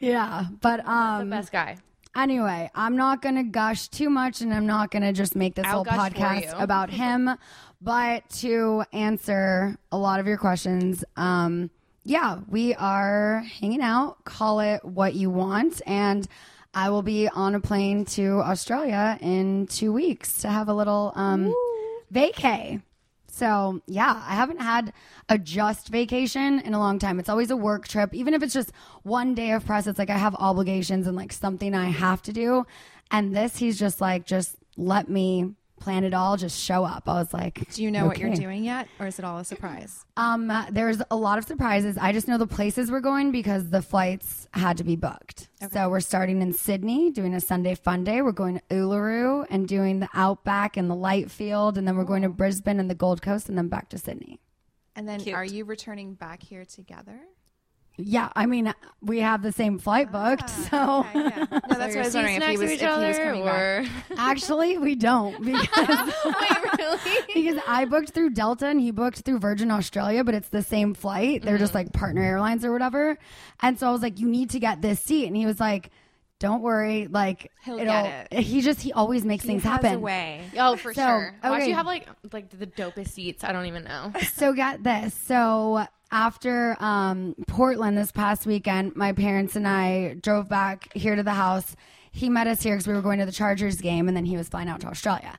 [0.00, 0.44] yeah.
[0.62, 1.76] But um the best guy.
[2.22, 5.84] Anyway, I'm not gonna gush too much, and I'm not gonna just make this I'll
[5.84, 7.30] whole podcast about him.
[7.80, 11.70] But to answer a lot of your questions, um,
[12.04, 14.24] yeah, we are hanging out.
[14.24, 15.82] Call it what you want.
[15.86, 16.26] And
[16.74, 21.12] I will be on a plane to Australia in two weeks to have a little
[21.16, 21.54] um,
[22.12, 22.82] vacay.
[23.38, 24.92] So, yeah, I haven't had
[25.28, 27.20] a just vacation in a long time.
[27.20, 28.12] It's always a work trip.
[28.12, 28.72] Even if it's just
[29.04, 32.32] one day of press, it's like I have obligations and like something I have to
[32.32, 32.66] do.
[33.12, 37.08] And this, he's just like, just let me plan it all, just show up.
[37.08, 39.44] I was like, Do you know what you're doing yet, or is it all a
[39.44, 40.04] surprise?
[40.16, 41.96] Um, there's a lot of surprises.
[41.98, 45.48] I just know the places we're going because the flights had to be booked.
[45.72, 48.22] So we're starting in Sydney, doing a Sunday fun day.
[48.22, 52.04] We're going to Uluru and doing the Outback and the Light Field, and then we're
[52.04, 54.40] going to Brisbane and the Gold Coast, and then back to Sydney.
[54.96, 55.36] And then Cute.
[55.36, 57.20] are you returning back here together?
[58.00, 61.46] Yeah, I mean, we have the same flight ah, booked, so Okay, yeah.
[61.50, 63.54] No, that's what I was wondering if he was, if he was coming back.
[63.54, 66.98] or actually we don't because wait, really?
[67.34, 70.94] because I booked through Delta and he booked through Virgin Australia, but it's the same
[70.94, 71.42] flight.
[71.42, 71.78] They're just mm-hmm.
[71.86, 73.18] like partner airlines or whatever.
[73.60, 75.26] And so I was like, you need to get this seat.
[75.26, 75.90] And he was like,
[76.38, 77.08] don't worry.
[77.08, 79.94] Like, He'll it'll, get He just, he always makes He things has happen.
[79.94, 80.44] a way.
[80.56, 81.34] Oh, for So, sure.
[81.42, 81.68] Watch okay.
[81.68, 83.42] you have like like the dopest seats.
[83.42, 84.12] I don't even know.
[84.34, 85.14] So get this.
[85.14, 91.22] So after um, Portland this past weekend, my parents and I drove back here to
[91.22, 91.76] the house.
[92.10, 94.36] He met us here because we were going to the Chargers game, and then he
[94.36, 95.38] was flying out to Australia.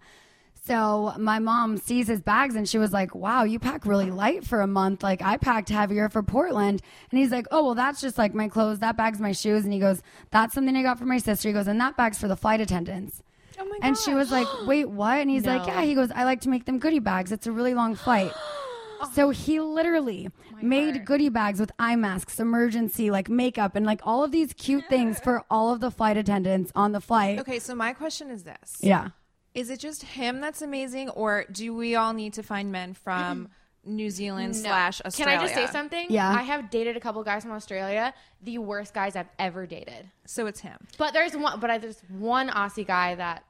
[0.64, 4.46] So my mom sees his bags and she was like, "Wow, you pack really light
[4.46, 5.02] for a month.
[5.02, 8.48] Like I packed heavier for Portland." And he's like, "Oh, well, that's just like my
[8.48, 8.78] clothes.
[8.80, 11.54] That bag's my shoes." And he goes, "That's something I got for my sister." He
[11.54, 13.24] goes, "And that bag's for the flight attendants."
[13.58, 16.24] Oh my And she was like, "Wait, what?" And he's like, "Yeah." He goes, "I
[16.24, 17.32] like to make them goodie bags.
[17.32, 18.32] It's a really long flight."
[19.02, 19.12] Oh.
[19.14, 20.30] so he literally
[20.62, 24.86] made goodie bags with eye masks, emergency like makeup, and like all of these cute
[24.90, 27.40] things for all of the flight attendants on the flight.
[27.40, 29.10] Okay, so my question is this: Yeah.
[29.54, 33.48] Is it just him that's amazing, or do we all need to find men from
[33.48, 33.50] mm.
[33.90, 35.38] New Zealand slash Australia?
[35.38, 36.08] Can I just say something?
[36.10, 36.30] Yeah.
[36.30, 40.10] I have dated a couple guys from Australia, the worst guys I've ever dated.
[40.26, 40.78] So it's him.
[40.98, 43.44] But there's one, but I, there's one Aussie guy that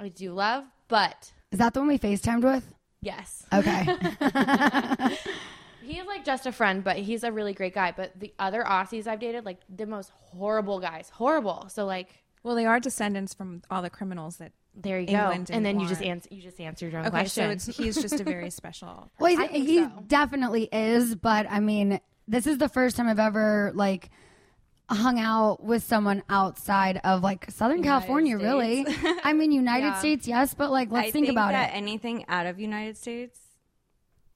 [0.00, 0.64] I do love.
[0.88, 2.74] But Is that the one we FaceTimed with?
[3.00, 3.84] Yes, Okay.
[5.82, 7.92] he is like just a friend, but he's a really great guy.
[7.96, 11.66] But the other Aussies I've dated, like the most horrible guys, horrible.
[11.70, 12.08] So like,
[12.42, 14.52] Well, they are descendants from all the criminals that.
[14.74, 15.54] there you England go.
[15.54, 17.44] And then didn't you just answer, you just answered your own Okay, question.
[17.44, 19.08] so it's he's just a very special.
[19.18, 19.90] well, he, he so.
[20.06, 24.10] definitely is, but I mean, this is the first time I've ever like
[24.90, 28.86] hung out with someone outside of like Southern California, really.
[29.24, 31.76] I mean, United States, yes, but like, let's I think, about that it.
[31.76, 33.38] anything out of United States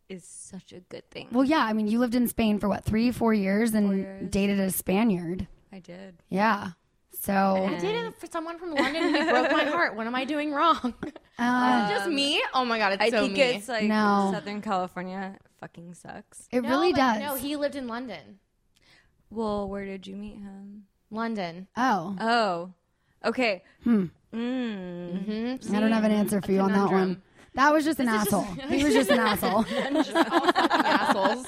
[0.09, 1.29] is such a good thing.
[1.33, 4.31] Well, yeah, I mean, you lived in Spain for what, three, four years and years.
[4.31, 5.47] dated a Spaniard.
[5.73, 6.17] I did.
[6.29, 6.73] Yeah.
[7.19, 9.95] So, I dated for someone from London and he broke my heart.
[9.97, 10.93] What am I doing wrong?
[11.38, 12.43] uh, just me?
[12.53, 13.43] Oh my god, it's I so think me.
[13.43, 14.31] it's like No.
[14.35, 16.49] Southern California fucking sucks.
[16.51, 17.21] it No, really does.
[17.21, 18.38] No, he lived in London.
[19.33, 20.85] Well, where did you meet him?
[21.11, 21.66] London.
[21.77, 22.73] oh, Oh,
[23.29, 23.62] okay.
[23.85, 24.07] Hmm.
[24.33, 25.27] Mm.
[25.29, 25.75] Mm-hmm.
[25.77, 27.23] I don't have an answer for you on that one.
[27.55, 28.47] That was just an This asshole.
[28.57, 29.64] just- he was just an asshole.
[30.57, 31.47] assholes.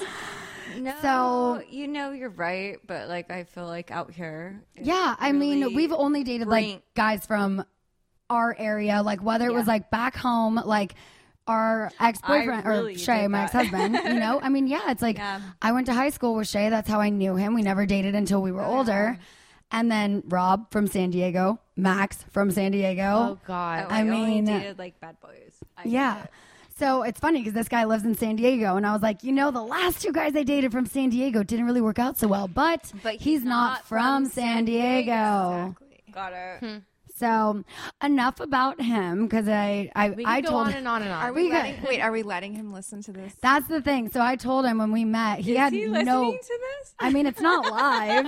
[0.77, 5.15] No, So- you know you're right, but like I feel like out here, it's Yeah,
[5.19, 7.63] I mean, really we've only dated like guys from
[8.29, 10.95] our area, like whether it was like back home, like
[11.47, 13.95] our ex boyfriend really or Shay, my ex husband.
[14.03, 15.41] you know, I mean, yeah, it's like Yeah.
[15.61, 16.69] I went to high school with Shay.
[16.69, 17.53] That's how I knew him.
[17.53, 19.17] We never dated until we were oh, older.
[19.71, 23.03] And then Rob from San Diego, Max from San Diego.
[23.03, 23.85] Oh god.
[23.89, 25.55] Oh, I I, only mean- uh, dated like bad boys.
[25.77, 26.25] I Yeah.
[26.77, 29.31] So it's funny because this guy lives in San Diego, and I was like, you
[29.31, 32.27] know, the last two guys I dated from San Diego didn't really work out so
[32.27, 35.73] well, but, But he's, not, from, San Diego.
[36.11, 36.59] Got it.
[36.59, 36.77] Hmm.
[37.17, 37.63] So
[38.03, 41.23] enough about him because I I, we I go told on and on and on.
[41.23, 42.01] Are we, We letting, wait?
[42.01, 43.33] Are we letting him listen to this?
[43.41, 44.09] that's the thing.
[44.09, 45.91] So I told him when we met, he Is had he no.
[45.91, 46.95] listening to this?
[46.99, 48.25] I mean, it's not live.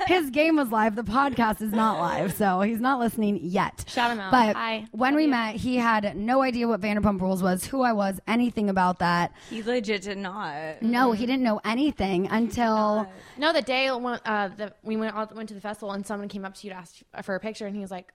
[0.06, 0.94] His game was live.
[0.96, 3.84] The podcast is not live, so he's not listening yet.
[3.88, 4.30] Shout him out.
[4.30, 4.86] But Hi.
[4.92, 5.28] when Love we you.
[5.30, 9.32] met, he had no idea what Vanderpump Rules was, who I was, anything about that.
[9.50, 10.82] He legit did not.
[10.82, 15.28] No, he didn't know anything until No, the day when uh, the, we went all,
[15.34, 17.66] went to the festival and someone came up to you to ask for a picture
[17.66, 18.12] and he was like,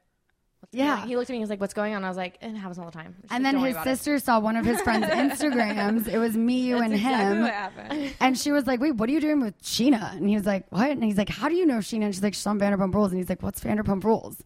[0.71, 1.05] Yeah.
[1.05, 1.37] He looked at me.
[1.37, 3.43] He was like, "What's going on?" I was like, "It happens all the time." And
[3.43, 6.07] like, then his about it." sister saw one of his friend's Instagrams.
[6.07, 8.13] It was me, you, and Exactly him.
[8.19, 10.67] And she was like, "Wait, what are you doing with Scheana?" And he was like,
[10.69, 12.93] "What?" And he's like, "How do you know Scheana?" And she's like, "She's on Vanderpump
[12.93, 14.43] Rules." And he's like, "What's Vanderpump Rules?"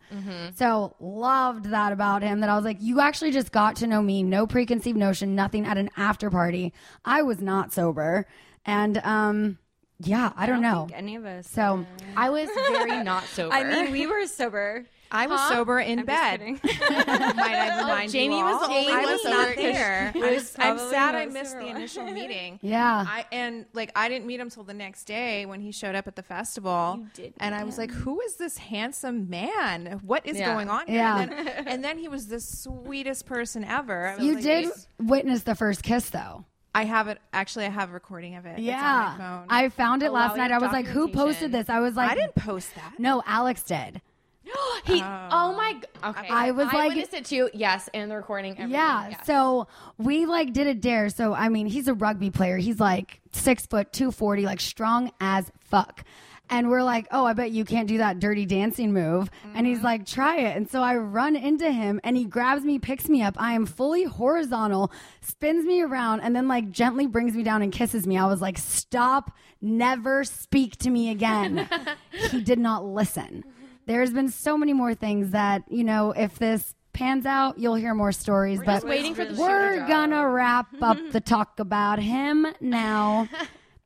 [0.56, 2.40] So loved that about him.
[2.40, 4.24] That I was like, "You actually just got to know me.
[4.24, 5.36] No preconceived notion.
[5.36, 6.74] Nothing at an after party.
[7.04, 8.26] I was not sober,
[8.66, 9.58] and um,
[10.00, 10.86] yeah, I, don't, know.
[10.88, 11.48] think any of us.
[11.50, 11.86] so
[12.18, 13.54] I was very not sober.
[13.56, 14.86] I mean, we were sober.
[15.12, 15.50] I was Huh?
[15.50, 16.40] sober in I'm just bed.
[16.40, 16.60] kidding.
[16.64, 18.68] Might I remind Jamie was all?
[18.68, 20.10] the only I one was sober not 'cause there.
[20.14, 22.60] she I'm, was I'm probably sad I missed the initial meeting.
[22.62, 23.06] Yeah.
[23.08, 26.08] I and like I didn't meet him till the next day when he showed up
[26.08, 26.98] at the festival.
[27.00, 30.02] You did and meet I was like, "Who is this handsome man?
[30.04, 30.54] What is Yeah.
[30.54, 30.96] going on?" Here?
[30.98, 31.20] Yeah.
[31.22, 34.08] And then, and then he was the sweetest person ever.
[34.08, 36.46] I was you like, did "This- witness the first kiss, though.
[36.76, 37.20] I have it.
[37.34, 38.50] Actually, I have a recording of it.
[38.50, 39.18] It's on my Yeah.
[39.18, 39.46] phone.
[39.50, 40.52] I found it Oh, last night.
[40.52, 41.70] I was like, who posted this?
[41.70, 42.94] I was like, I didn't post that.
[43.00, 44.02] No, Alex did.
[44.86, 45.02] he.
[45.02, 45.74] Oh, oh, my.
[45.74, 46.28] g- Okay.
[46.30, 47.50] I was like- witnessed it too.
[47.54, 48.52] Yes, and the recording.
[48.52, 48.72] Everything.
[48.72, 49.10] Yeah.
[49.10, 49.20] yes.
[49.26, 51.10] So we like did a dare.
[51.10, 52.58] So I mean, he's a rugby player.
[52.58, 56.04] He's like six foot, two forty, like strong as fuck.
[56.50, 59.30] And we're like, oh, I bet you can't do that dirty dancing move.
[59.54, 59.86] And he's mm-hmm.
[59.86, 60.56] like, try it.
[60.56, 63.36] And so I run into him and he grabs me, picks me up.
[63.38, 67.72] I am fully horizontal, spins me around, and then like gently brings me down and
[67.72, 68.18] kisses me.
[68.18, 69.32] I was like, stop,
[69.62, 71.68] never speak to me again.
[72.30, 73.44] he did not listen.
[73.88, 77.94] There's been so many more things that, you know, if this pans out, you'll hear
[77.94, 78.60] more stories.
[78.60, 83.28] but just waiting for the we're gonna wrap up the talk about him now.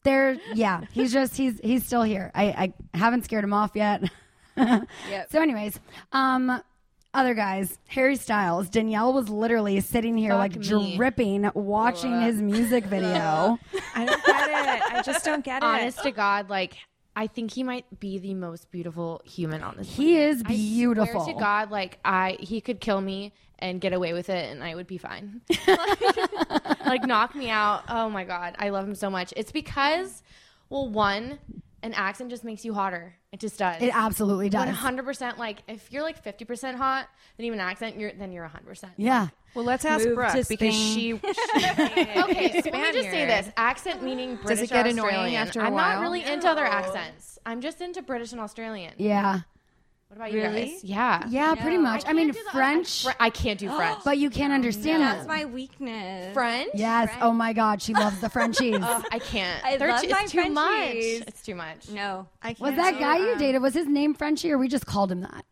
[0.03, 2.31] There, yeah, he's just he's he's still here.
[2.33, 4.03] I I haven't scared him off yet.
[5.31, 5.79] So, anyways,
[6.11, 6.61] um,
[7.13, 10.97] other guys, Harry Styles, Danielle was literally sitting here Fuck like me.
[10.97, 13.57] dripping, watching his music video.
[13.95, 14.93] I don't get it.
[14.93, 15.65] I just don't get it.
[15.65, 16.75] honest to God, like
[17.19, 19.89] I think he might be the most beautiful human on this.
[19.93, 20.29] He planet.
[20.37, 21.21] is I beautiful.
[21.25, 24.63] swear to God, like I, he could kill me and get away with it, and
[24.63, 25.41] I would be fine.
[26.85, 27.83] like knock me out.
[27.89, 29.33] Oh my God, I love him so much.
[29.35, 30.23] It's because,
[30.69, 31.39] well, one,
[31.83, 33.15] an accent just makes you hotter.
[33.31, 33.81] It just does.
[33.81, 34.65] It absolutely does.
[34.65, 35.37] One hundred percent.
[35.37, 38.93] Like if you're like fifty percent hot, then even accent, you're then you're hundred percent.
[38.97, 39.27] Yeah.
[39.53, 40.71] well, let's ask Move Brooke because Spain.
[40.95, 41.13] she.
[41.13, 44.47] Okay, so let me just say this: accent meaning British.
[44.47, 45.41] Does it get or annoying Australian.
[45.41, 45.95] after a I'm while?
[45.95, 47.37] not really into other accents.
[47.45, 48.93] I'm just into British and Australian.
[48.97, 49.41] Yeah.
[50.09, 50.65] What about you Really?
[50.71, 50.83] guys?
[50.83, 51.23] Yeah.
[51.29, 52.03] Yeah, pretty much.
[52.07, 53.99] I, mean, can't the- French, Fr- I can't do French.
[54.05, 55.05] but you can't understand it.
[55.05, 55.27] That's it.
[55.27, 56.33] my weakness.
[56.33, 56.71] French?
[56.73, 57.11] Yes.
[57.21, 58.79] Oh my God, she loves the Frenchies.
[58.81, 59.63] Ugh, I can't.
[59.63, 60.67] I They're love too, my it's too much.
[60.79, 61.21] Frenchies.
[61.27, 61.89] It's too much.
[61.89, 62.27] No.
[62.41, 63.61] I can't was that do, guy you um, dated?
[63.61, 65.45] Was his name Frenchie, or we just called him that?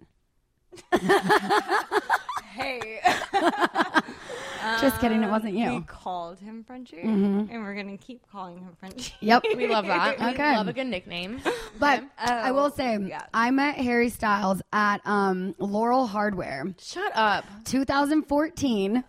[2.58, 3.00] Hey.
[4.82, 5.24] Just kidding.
[5.24, 5.76] It wasn't you.
[5.76, 7.52] We called him Frenchie, Mm-hmm.
[7.54, 9.14] and we're gonna keep calling him Frenchie.
[9.22, 9.44] Yep.
[9.56, 10.16] We love that.
[10.34, 10.50] Okay.
[10.52, 11.40] We love a good nickname.
[11.80, 13.24] But I will say, yeah.
[13.34, 17.46] I met Harry Styles at um, Laurel Hardware, Shut up.
[17.66, 19.04] 2014.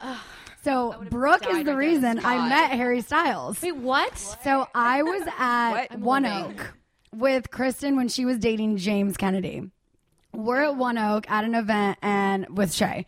[0.63, 2.49] So Brooke is died the right there on the reason I spot.
[2.49, 3.63] met Harry Styles.
[3.63, 4.17] Wait, what?
[4.19, 6.61] So I was at I'm One living.
[6.61, 6.75] Oak
[7.15, 9.71] with Kristen when she was dating James Kennedy.
[10.35, 13.07] We're at One Oak at an event and with Shay.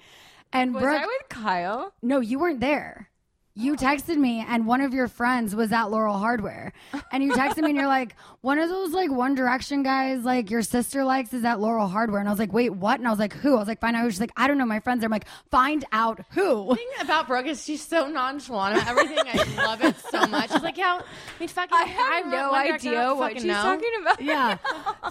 [0.53, 1.93] And Was Brooke, I with Kyle?
[2.03, 3.10] no, you weren't there.
[3.55, 3.77] You oh.
[3.77, 6.73] texted me, and one of your friends was at Laurel Hardware.
[7.11, 10.51] And you texted me, and you're like, one of those like One Direction guys, like
[10.51, 12.21] your sister likes, is at Laurel Hardware.
[12.21, 13.01] And I was like, wait, what?
[13.01, 13.57] And I was like, who?
[13.57, 14.11] I was like, find out who.
[14.11, 15.03] She's like, I don't know, my friends.
[15.03, 15.07] are.
[15.07, 16.69] I'm like, find out who.
[16.69, 19.19] The thing about Brooke is she's so nonchalant about everything.
[19.19, 20.53] I love it so much.
[20.53, 23.45] She's like, yeah, I mean, fucking, I have I'm no One idea what fucking she's
[23.47, 23.63] know.
[23.63, 24.21] talking about.
[24.23, 24.59] Yeah.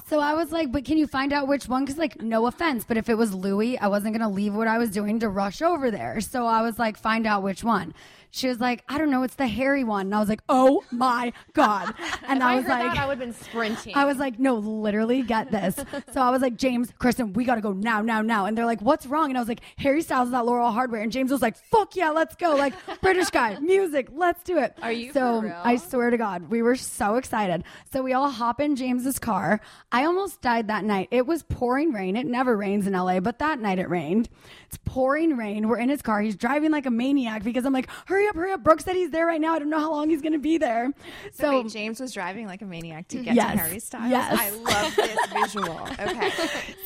[0.08, 1.84] So I was like, but can you find out which one?
[1.84, 4.68] Because, like, no offense, but if it was Louis, I wasn't going to leave what
[4.68, 6.22] I was doing to rush over there.
[6.22, 7.94] So I was like, find out which one.
[8.40, 10.08] She was like, I don't know, it's the hairy one.
[10.08, 11.94] And I was like, oh my God.
[12.30, 13.96] And I I was like, that, I would have been sprinting.
[13.96, 15.76] I was like, no, literally get this.
[16.14, 18.46] So I was like, James, Kristen, we got to go now, now, now.
[18.46, 19.30] And they're like, what's wrong?
[19.30, 21.02] And I was like, Harry Styles is at Laurel Hardware.
[21.02, 22.56] And James was like, fuck yeah, let's go.
[22.56, 24.76] Like, British guy, music, let's do it.
[24.82, 25.62] Are you So for real?
[25.64, 27.64] I swear to God, we were so excited.
[27.92, 29.60] So we all hop in James's car.
[29.92, 31.10] I almost died that night.
[31.12, 32.16] It was pouring rain.
[32.16, 34.30] It never rains in LA, but that night it rained.
[34.68, 35.68] It's pouring rain.
[35.68, 36.22] We're in his car.
[36.22, 38.64] He's driving like a maniac because I'm like, hurry up, hurry up.
[38.64, 39.54] Brooke said he's there right now.
[39.56, 40.92] I don't know how long he's going to be there.
[41.32, 43.52] So, So, wait, James was driving like a maniac to get Yes.
[43.54, 44.12] to Harry Styles.
[44.12, 44.38] Yes.
[44.40, 45.88] I love this visual.
[46.00, 46.32] Okay.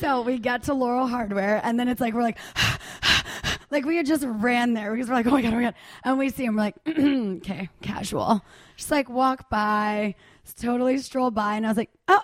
[0.00, 2.38] So we get to Laurel Hardware, and then it's like we're like,
[3.70, 5.74] like we had just ran there because we're like, oh my god, oh my god,
[6.04, 8.44] and we see him, we're like, okay, casual,
[8.76, 10.14] just like walk by,
[10.60, 12.20] totally stroll by, and I was like, oh.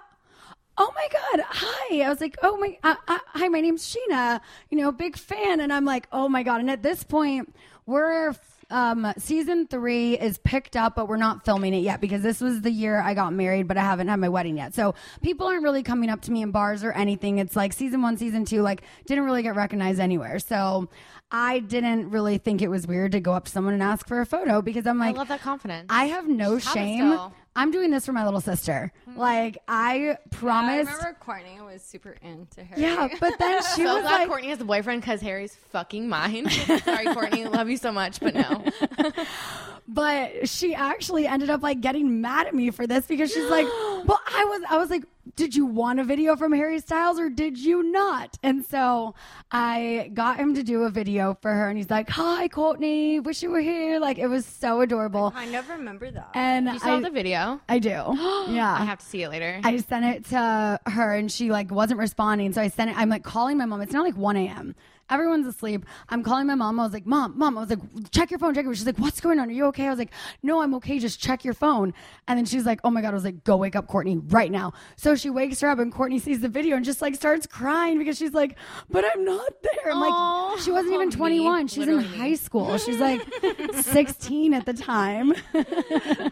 [0.82, 1.44] Oh my God!
[1.50, 2.00] Hi.
[2.00, 3.48] I was like, oh my, uh, uh, hi.
[3.48, 4.40] My name's Scheana.
[4.70, 5.60] You know, big fan.
[5.60, 6.60] And I'm like, oh my God.
[6.60, 8.32] And at this point, we're
[8.70, 12.60] um, season three is picked up, but we're not filming it yet because this was
[12.62, 14.74] the year I got married, but I haven't had my wedding yet.
[14.74, 17.38] So people aren't really coming up to me in bars or anything.
[17.38, 20.38] It's like season one, season two, like didn't really get recognized anywhere.
[20.38, 20.88] So
[21.30, 24.20] I didn't really think it was weird to go up to someone and ask for
[24.20, 25.86] a photo because I'm like, I love that confidence.
[25.88, 27.18] I have no shame.
[27.50, 27.62] Still.
[27.62, 28.92] I'm doing this for my little sister.
[29.04, 29.18] Hmm.
[29.18, 30.90] Like I I promised.
[30.90, 32.80] remember Courtney was super into Harry.
[32.82, 36.08] Yeah, but then she so was glad like, Courtney has a boyfriend because Harry's fucking
[36.08, 36.48] mine.
[36.84, 38.64] Sorry, Courtney, love you so much, but no.
[39.92, 43.66] but she actually ended up like getting mad at me for this because she's like,
[44.06, 45.04] "Well, I was I was like,
[45.36, 49.14] did you want a video from Harry Styles or did you not?" And so
[49.50, 53.42] I got him to do a video for her, and he's like, "Hi, Courtney, wish
[53.42, 55.32] you were here." Like it was so adorable.
[55.34, 56.30] I never remember that.
[56.34, 57.60] And You saw I, the video?
[57.68, 57.88] I do.
[57.88, 58.76] yeah.
[58.78, 59.60] I have to see it later.
[59.64, 62.52] I sent it to her and she like wasn't responding.
[62.52, 62.96] So I sent it.
[62.96, 63.80] I'm like calling my mom.
[63.80, 64.74] It's now like 1 a.m.
[65.10, 65.84] Everyone's asleep.
[66.08, 66.78] I'm calling my mom.
[66.80, 67.58] I was like, Mom, Mom.
[67.58, 67.80] I was like,
[68.12, 68.54] check your phone.
[68.54, 68.76] Check it.
[68.76, 69.48] She's like, What's going on?
[69.48, 69.86] Are you okay?
[69.86, 70.10] I was like,
[70.42, 70.98] No, I'm okay.
[70.98, 71.92] Just check your phone.
[72.28, 73.10] And then she's like, Oh my god.
[73.10, 74.72] I was like, Go wake up Courtney right now.
[74.96, 77.98] So she wakes her up and Courtney sees the video and just like starts crying
[77.98, 78.56] because she's like,
[78.90, 79.92] But I'm not there.
[79.92, 80.50] I'm Aw.
[80.52, 81.16] like, She wasn't even oh, Me.
[81.16, 81.68] 21.
[81.68, 82.16] She's in Literally me.
[82.16, 82.78] high school.
[82.78, 83.20] She's like
[83.80, 85.34] 16 at the time.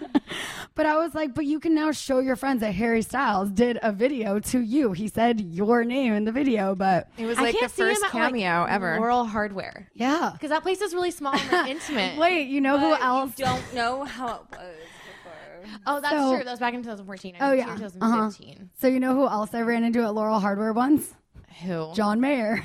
[0.75, 3.81] But I was like, but you can now show your friends that Harry Styles did
[3.83, 4.93] a video to you.
[4.93, 7.83] He said your name in the video, but It was I like the can't see
[7.83, 8.99] him first at, like, cameo ever.
[8.99, 9.89] Laurel Hardware.
[9.95, 10.31] yeah.
[10.33, 12.19] Because that place is really small and intimate.
[12.19, 13.35] Wait, you know who else?
[13.35, 14.77] don't know how it was
[15.63, 15.79] before.
[15.87, 16.45] Oh, that's So- true.
[16.45, 17.37] That was back in 2014.
[17.41, 17.65] I Oh, yeah.
[17.65, 18.31] here in Uh-huh.
[18.31, 18.71] 2015.
[18.81, 21.15] So you know who else I ran into at Laurel Hardware once?
[21.65, 21.93] Who?
[21.95, 22.63] John Mayer.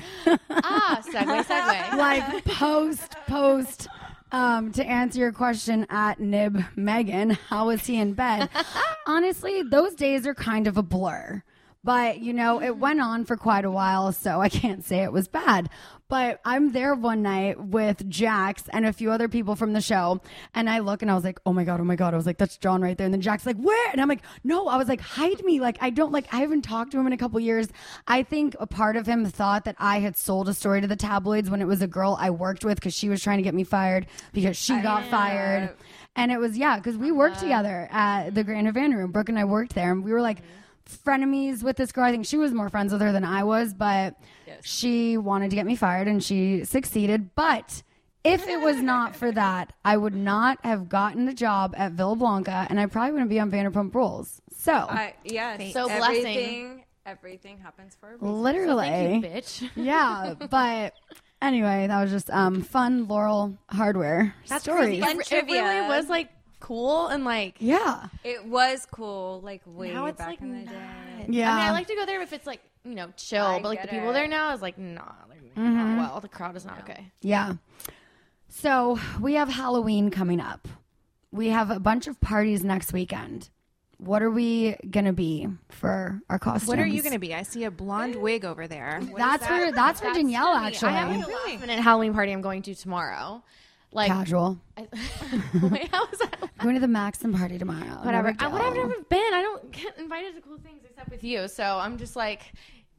[0.50, 1.96] Ah, segue, segue.
[1.96, 3.88] like post post
[4.30, 8.48] um, to answer your question at Nib Megan, how was he in bed?
[9.06, 11.42] Honestly, those days are kind of a blur.
[11.84, 15.12] But, you know, it went on for quite a while, so I can't say it
[15.12, 15.68] was bad.
[16.08, 20.20] But I'm there one night with Jax and a few other people from the show,
[20.54, 22.12] and I look and I was like, oh my God, oh my God.
[22.12, 23.06] I was like, that's John right there.
[23.06, 23.90] And then Jax's like, where?
[23.90, 25.60] And I'm like, no, I was like, hide me.
[25.60, 27.68] Like, I don't like, I haven't talked to him in a couple years.
[28.06, 30.96] I think a part of him thought that I had sold a story to the
[30.96, 33.54] tabloids when it was a girl I worked with because she was trying to get
[33.54, 35.74] me fired because she got fired.
[36.16, 37.44] And it was, yeah, because we worked uh-huh.
[37.44, 39.10] together at the Grand Havana Room.
[39.10, 41.10] Brooke and I worked there, and we were like, mm-hmm.
[41.10, 42.04] frenemies with this girl.
[42.04, 44.14] I think she was more friends with her than I was, but
[44.62, 47.34] she wanted to get me fired and she succeeded.
[47.34, 47.82] But
[48.24, 52.16] if it was not for that, I would not have gotten a job at Villa
[52.16, 54.40] Blanca and I probably wouldn't be on Vanderpump Rules.
[54.56, 55.72] So, I, yes.
[55.74, 56.04] So blessing.
[56.26, 58.42] everything, everything happens for a reason.
[58.42, 58.86] literally.
[58.86, 59.70] Thank you, bitch.
[59.76, 60.94] yeah, but
[61.42, 65.02] anyway, that was just um fun Laurel hardware That's stories.
[65.02, 65.18] crazy.
[65.20, 66.30] It, it really was like
[66.60, 67.56] cool and like.
[67.58, 68.06] Yeah.
[68.24, 70.72] It was cool, like way Now it's back like in the not.
[70.72, 71.26] day.
[71.28, 71.52] Yeah.
[71.52, 73.68] I mean, I like to go there if it's like you know chill, I but
[73.68, 74.12] like the people it.
[74.14, 75.76] there now is like nah, like, Mm-hmm.
[75.76, 76.20] not well.
[76.20, 77.12] The crowd is not okay.
[77.20, 77.54] Yeah.
[78.48, 80.66] So we have Halloween coming up.
[81.30, 83.50] We have a bunch of parties next weekend.
[83.98, 86.68] What are we gonna be for our costumes?
[86.68, 87.32] What are you going to be?
[87.34, 89.00] I see a blonde wig over there.
[89.00, 89.68] What That's that?
[89.70, 90.88] for that's for Danielle actually.
[90.88, 93.42] I have a last minute Halloween party I'm going to tomorrow.
[93.92, 94.58] Like, Casual.
[94.76, 94.82] I,
[95.70, 96.50] wait, how was that?
[96.58, 98.00] Going to the Maxim party tomorrow.
[98.02, 98.34] Whatever.
[98.40, 99.32] I, what I've never been.
[99.34, 101.48] I don't get invited to cool things except with you.
[101.48, 102.52] So I'm just like,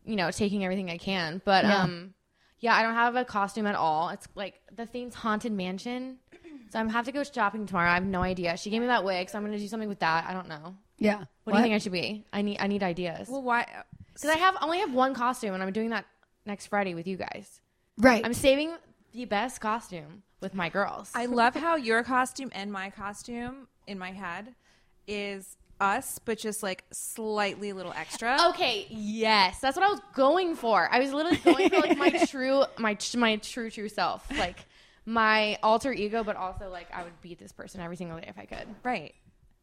[0.06, 1.42] you know, taking everything I can.
[1.46, 1.84] But Yeah.
[1.84, 2.14] um,
[2.60, 4.10] yeah, I don't have a costume at all.
[4.10, 6.18] It's like the theme's haunted mansion.
[6.72, 7.90] So I'm have to go shopping tomorrow.
[7.90, 8.58] I have no idea.
[8.58, 10.26] She gave me that wig, so I'm gonna do something with that.
[10.28, 10.76] I don't know.
[10.98, 11.24] Yeah.
[11.44, 12.26] What, do you think I should be?
[12.34, 13.30] I need I need ideas.
[13.30, 13.66] Well, why?
[14.14, 16.06] Because I have only have one costume, and I'm doing that
[16.46, 17.62] next Friday with you guys.
[17.98, 18.26] Right.
[18.26, 18.74] I'm saving
[19.14, 21.12] the best costume with my girls.
[21.16, 24.56] I love how your costume and my costume in my head
[25.08, 28.38] is us, but just like slightly little extra.
[28.50, 30.88] Okay, yes, that's what I was going for.
[30.92, 34.66] I was literally going for like my true, my my true true self, like
[35.06, 38.38] my alter ego, but also like I would beat this person every single day if
[38.38, 38.68] I could.
[38.84, 39.14] Right.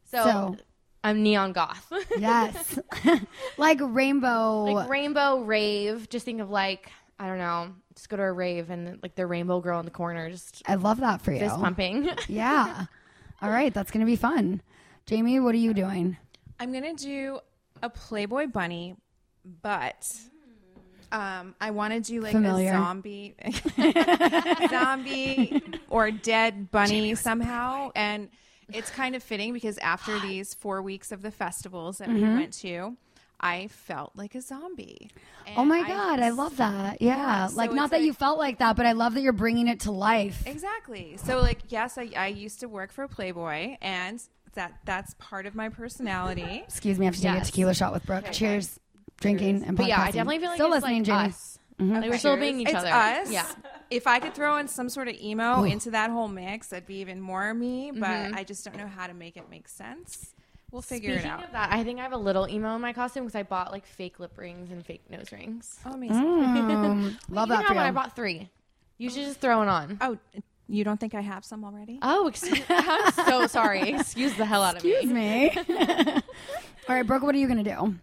[0.04, 0.56] So, So-
[1.04, 2.78] I'm neon goth, yes.
[3.56, 4.64] like rainbow.
[4.66, 6.08] like rainbow rave.
[6.08, 9.26] Just think of like I don't know, just go to a rave and like the
[9.26, 11.40] rainbow girl in the corner, just I love that for you.
[11.40, 12.08] fist pumping.
[12.28, 12.86] Yeah.
[13.42, 14.62] All right, that's gonna be fun.
[15.06, 16.16] Jamie, what are you doing?
[16.60, 17.40] I'm gonna do
[17.82, 18.94] a Playboy bunny,
[19.62, 20.10] but
[21.10, 22.70] um, I want to do like Familiar.
[22.70, 23.34] a zombie,
[24.70, 28.28] zombie or dead bunny somehow, and
[28.72, 32.52] it's kind of fitting because after these four weeks of the festivals that we went
[32.54, 32.96] to.
[33.44, 35.10] I felt like a zombie.
[35.48, 37.02] Oh And my god, I love that.
[37.02, 39.32] Yeah, Yeah, so like not that you felt like that, but I love that you're
[39.32, 40.44] bringing it to life.
[40.46, 41.16] Exactly.
[41.16, 44.22] So like yes, I, I used to work for Playboy and
[44.54, 46.62] that that's part of my personality.
[46.66, 48.26] Excuse me, I have to take a tequila shot with Brooke.
[48.32, 48.78] Cheers.
[49.20, 49.76] Drinking and podcasting.
[49.76, 51.28] but yeah, I definitely feel like Still it's listening, like Jamie.
[51.28, 51.58] us.
[51.78, 52.88] Like we're still being each it's other.
[52.88, 53.30] us.
[53.32, 53.46] Yeah.
[53.90, 56.96] If I could throw in some sort of emo into that whole mix, that'd be
[57.00, 57.90] even more me.
[57.92, 60.34] But I just don't know how to make it make sense.
[60.70, 61.44] We'll figure Speaking it out.
[61.44, 63.72] of that, I think I have a little emo in my costume because I bought
[63.72, 65.78] like fake lip rings and fake nose rings.
[65.84, 66.16] oh, amazing.
[66.16, 67.78] Mm, love you that can for have one.
[67.78, 67.92] I you.
[67.92, 68.48] bought three.
[68.98, 69.98] You should just throw it on.
[70.00, 70.16] Oh,
[70.72, 71.98] you don't think I have some already?
[72.02, 73.90] Oh, excuse, I'm so sorry.
[73.92, 74.92] Excuse the hell out of me.
[74.92, 75.50] Excuse me.
[75.68, 76.14] me.
[76.88, 77.94] All right, Brooke, what are you gonna do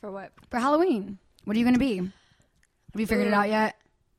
[0.00, 0.32] For what?
[0.50, 1.18] for Halloween?
[1.44, 1.96] What are you gonna be?
[1.98, 3.76] Have you figured it out yet?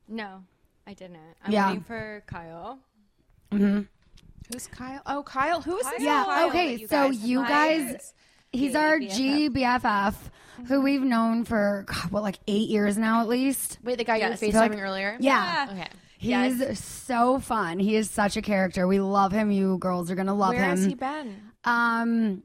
[0.07, 0.43] No,
[0.85, 1.17] I didn't.
[1.43, 1.67] I'm Yeah.
[1.67, 2.79] waiting for Kyle.
[3.51, 3.81] Mm-hmm.
[4.51, 5.01] Who's Kyle?
[5.05, 5.61] Oh, Kyle.
[5.61, 6.01] Who is this?
[6.01, 6.23] Yeah.
[6.25, 6.75] Kyle okay.
[6.77, 8.13] that so guys you guys,
[8.51, 10.15] he's our G BFF,
[10.67, 13.77] who we've known for God, what like eight years now at least.
[13.83, 14.41] Wait, the guy Yes.
[14.41, 15.17] you were feel like- FaceTiming earlier?
[15.19, 15.67] Yeah.
[15.71, 15.87] Okay.
[16.19, 17.79] He's so fun.
[17.79, 18.87] He is such a character.
[18.87, 19.51] We love him.
[19.51, 20.67] You girls are gonna love Where him.
[20.67, 21.41] Where has he been?
[21.63, 22.43] Um,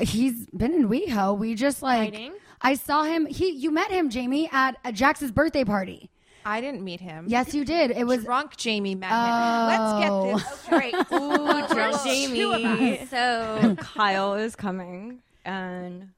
[0.00, 1.36] he's been in WeHo.
[1.36, 2.34] We just like Hiding?
[2.62, 3.26] I saw him.
[3.26, 6.08] He you met him, Jamie, at uh, Jax's birthday party.
[6.44, 7.26] I didn't meet him.
[7.28, 7.90] Yes, you did.
[7.90, 9.16] It was drunk Jamie met him.
[9.18, 10.32] Oh.
[10.32, 10.94] Let's get this straight.
[11.12, 13.06] Ooh, drunk Jamie.
[13.10, 16.10] So Kyle is coming, and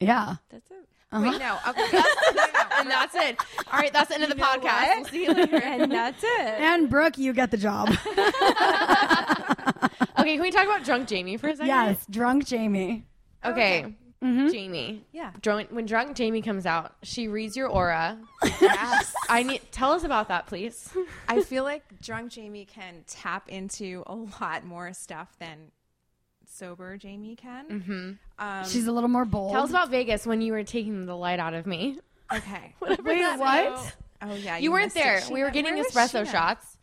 [0.00, 0.36] yeah.
[0.48, 0.88] that's it.
[1.12, 1.58] Wait, no.
[1.68, 1.86] Okay.
[1.92, 1.98] no,
[2.34, 2.44] no.
[2.78, 3.36] and that's it.
[3.72, 4.94] All right, that's the end of the podcast.
[4.96, 5.56] We'll see you later.
[5.56, 6.28] And that's it.
[6.60, 7.90] And Brooke, you get the job.
[10.18, 11.66] Okay, can we talk about drunk Jamie for a second?
[11.66, 13.06] yes, drunk Jamie.
[13.42, 13.96] Okay.
[14.22, 14.48] Mm-hmm.
[14.48, 15.06] Jamie.
[15.12, 15.30] Yeah.
[15.40, 18.18] Drunk, when drunk Jamie comes out, she reads your aura.
[18.60, 19.14] Yes.
[19.30, 20.90] I need tell us about that, please.
[21.26, 25.70] I feel like drunk Jamie can tap into a lot more stuff than
[26.60, 27.68] sober Jamie can.
[27.68, 28.10] Mm-hmm.
[28.38, 29.52] Um, She's a little more bold.
[29.52, 31.98] Tell us about Vegas when you were taking the light out of me.
[32.32, 32.74] okay.
[32.78, 33.74] Whatever Wait, that what?
[33.80, 33.92] means.
[34.22, 35.20] Oh yeah, You weren't there.
[35.32, 36.76] We were getting espresso shots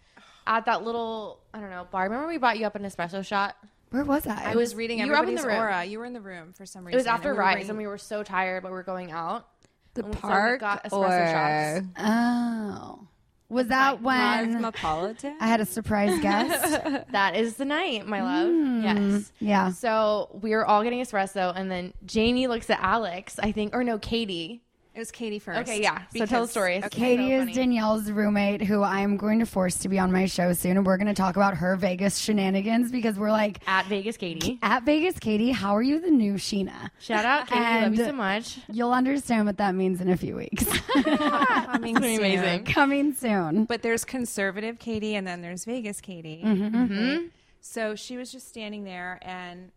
[0.48, 2.04] at that little I don't know bar.
[2.04, 3.56] Remember we bought you up an espresso shot?
[3.92, 4.52] Where was I?
[4.52, 5.56] I was reading You were up in the room.
[5.58, 5.86] aura.
[5.86, 6.96] You were in the room for some reason.
[6.96, 8.76] It was after and we were Rise, reading- and we were so tired, but we
[8.76, 9.48] were going out.
[9.94, 11.88] The And we park got espresso or shots.
[11.98, 13.08] Oh.
[13.50, 15.38] Was that when Cosmopolitan?
[15.40, 17.06] I had a surprise guest?
[17.12, 18.50] That is the night, my love.
[18.50, 19.32] Mm, yes.
[19.40, 19.72] yeah.
[19.72, 23.84] So we were all getting espresso, and then Jamie looks at Alex, I think, or
[23.84, 24.62] no, Katie.
[24.98, 25.60] It was Katie first.
[25.60, 26.02] Okay, yeah.
[26.16, 26.78] So tell the story.
[26.78, 26.90] okay.
[26.90, 27.56] Katie so is.
[27.56, 30.76] Danielle's roommate, who I am going to force to be on my show soon.
[30.76, 34.58] And we're going to talk about her Vegas shenanigans because we're like, At Vegas, Katie.
[34.64, 36.90] at Vegas, Katie, how are you the new Scheana?
[36.98, 37.62] Shout out, Katie.
[37.84, 38.58] love you so much.
[38.72, 40.66] You'll understand what that means in a few weeks.
[41.04, 42.16] Coming It's gonna be soon.
[42.16, 42.66] amazing.
[42.66, 43.66] Coming soon.
[43.66, 46.42] But there's conservative Katie and then there's Vegas Katie.
[46.44, 47.28] Mm-hmm.
[47.62, 49.72] So she was just standing there and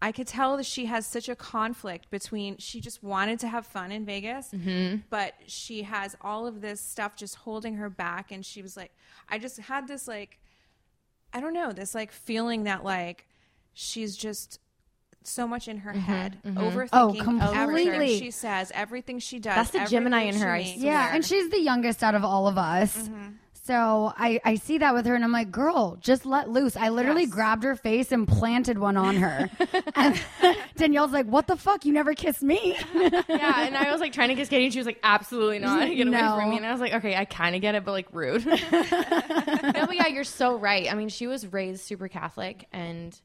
[0.00, 3.66] I could tell that she has such a conflict between she just wanted to have
[3.66, 4.98] fun in Vegas, Mm-hmm.
[5.10, 8.30] but she has all of this stuff just holding her back.
[8.30, 8.92] And she was like,
[9.28, 10.38] I just had this like,
[11.32, 13.26] I don't know, this like feeling that like
[13.74, 14.60] she's just
[15.24, 16.58] so much in her mm-hmm, head, mm-hmm.
[16.58, 16.90] overthinking
[17.42, 18.18] Oh, everything completely.
[18.18, 19.54] she says, everything she does.
[19.56, 20.78] That's the Gemini in her, I she.
[20.80, 22.96] Yeah, and she's the youngest out of all of us.
[22.96, 23.28] Mm-hmm.
[23.68, 26.74] So I, I see that with her, and I'm like, girl, just let loose.
[26.74, 27.30] I literally Yes.
[27.34, 29.50] grabbed her face and planted one on her.
[29.94, 30.18] and
[30.76, 31.84] Danielle's like, what the fuck?
[31.84, 32.78] You never kissed me.
[33.28, 35.80] Yeah, and I was like trying to kiss Katie, and she was like, absolutely not.
[35.86, 36.34] Get away No.
[36.36, 36.56] from me.
[36.56, 38.46] And I was like, okay, I kind of get it, but like rude.
[38.46, 40.90] no, but yeah, you're so right.
[40.90, 43.20] I mean, she was raised super Catholic, and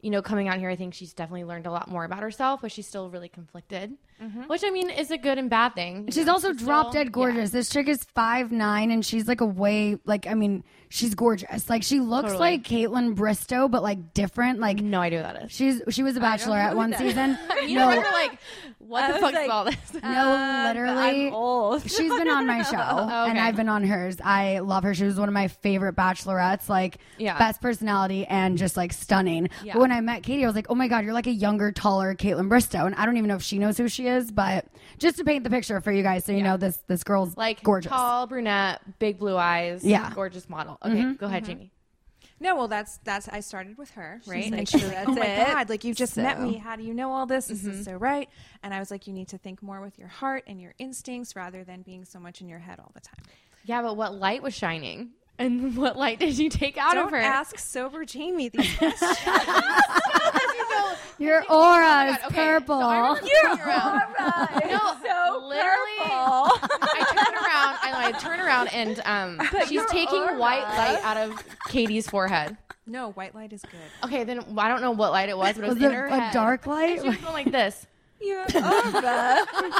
[0.00, 2.62] you know, coming out here, I think she's definitely learned a lot more about herself,
[2.62, 4.42] but she's still really conflicted, Mm-hmm.
[4.48, 6.08] which I mean is a good and bad thing.
[6.10, 7.50] She's know, also she's drop still- dead gorgeous.
[7.50, 11.70] This chick is five nine, and she's like a way like I mean, she's gorgeous.
[11.70, 12.38] Like she looks Totally.
[12.40, 14.58] like Kaitlyn Bristowe, but like different.
[14.58, 14.86] Like Yeah.
[14.88, 15.52] No idea what that is.
[15.52, 17.38] she's she was a bachelorette one season.
[17.68, 18.38] You no, know, we're like,
[18.78, 19.76] what the fuck is like, all this?
[20.02, 21.26] no, literally.
[21.28, 21.82] I'm old.
[21.82, 23.38] She's been on my show, and okay.
[23.40, 24.16] I've been on hers.
[24.24, 24.94] I love her.
[24.94, 26.68] She was one of my favorite bachelorettes.
[26.68, 27.36] Like, Yeah.
[27.38, 29.50] best personality and just like stunning.
[29.62, 29.74] Yeah.
[29.74, 31.72] But when I met Katie, I was like, oh my god, you're like a younger,
[31.72, 34.66] taller Kaitlyn Bristowe, and I don't even know if she knows who she is, but
[34.98, 37.62] just to paint the picture for you guys, so you know this this girl's Like
[37.62, 37.90] gorgeous.
[37.90, 40.10] tall brunette, big blue eyes, Yeah.
[40.14, 40.78] gorgeous model.
[40.82, 40.96] Mm-hmm.
[40.96, 41.52] Okay, go ahead, mm-hmm.
[41.52, 41.72] Jamie.
[42.40, 43.28] No, well, that's that's.
[43.28, 44.50] I started with her, right?
[44.50, 46.56] like, and she was like, "That's "Oh my it." god, like you've just met me.
[46.56, 47.46] How do you know all this?
[47.46, 47.82] This is mm-hmm.
[47.82, 48.28] so right."
[48.62, 51.34] And I was like, "You need to think more with your heart and your instincts
[51.34, 53.24] rather than being so much in your head all the time."
[53.64, 55.10] Yeah, but what light was shining?
[55.38, 57.16] And what light did you take out Don't of her?
[57.18, 59.18] ask sober Jamie these questions.
[61.18, 62.80] Your aura is purple.
[62.80, 64.02] so I remember turning around.
[65.04, 66.10] No, literally.
[66.10, 67.78] I turn around.
[67.82, 72.56] I, I turn around and um, she's taking white light out of Katie's forehead.
[72.86, 73.80] no, white light is good.
[74.04, 75.94] Okay, then I don't know what light it was, but it was, was in it
[75.94, 76.32] her a head.
[76.32, 77.00] dark light?
[77.02, 77.86] She was going like this.
[78.20, 79.46] Your aura.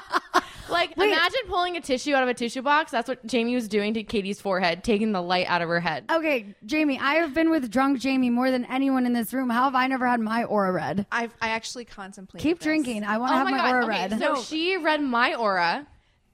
[0.70, 1.08] Like Wait.
[1.12, 2.90] imagine pulling a tissue out of a tissue box.
[2.90, 6.04] That's what Jamie was doing to Katie's forehead, taking the light out of her head.
[6.10, 9.50] Okay, Jamie, I have been with drunk Jamie more than anyone in this room.
[9.50, 11.06] How have I never had my aura read?
[11.10, 12.42] I've I actually contemplated.
[12.42, 12.64] Keep this.
[12.64, 13.04] drinking.
[13.04, 13.74] I want to Oh have my my, god!
[13.74, 14.18] aura okay, read.
[14.20, 15.86] so she read my aura.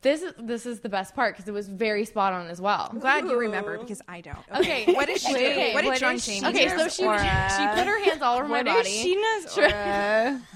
[0.02, 2.88] This is this is the best part because it was very spot on as well.
[2.92, 4.36] I'm glad you remember because I don't.
[4.54, 4.92] Okay.
[4.92, 5.74] what did she Wait, do?
[5.74, 7.18] What did what drunk she Jamie Okay, so she aura?
[7.20, 8.88] she put her hands all over my What body.
[8.90, 10.40] is Scheana's aura?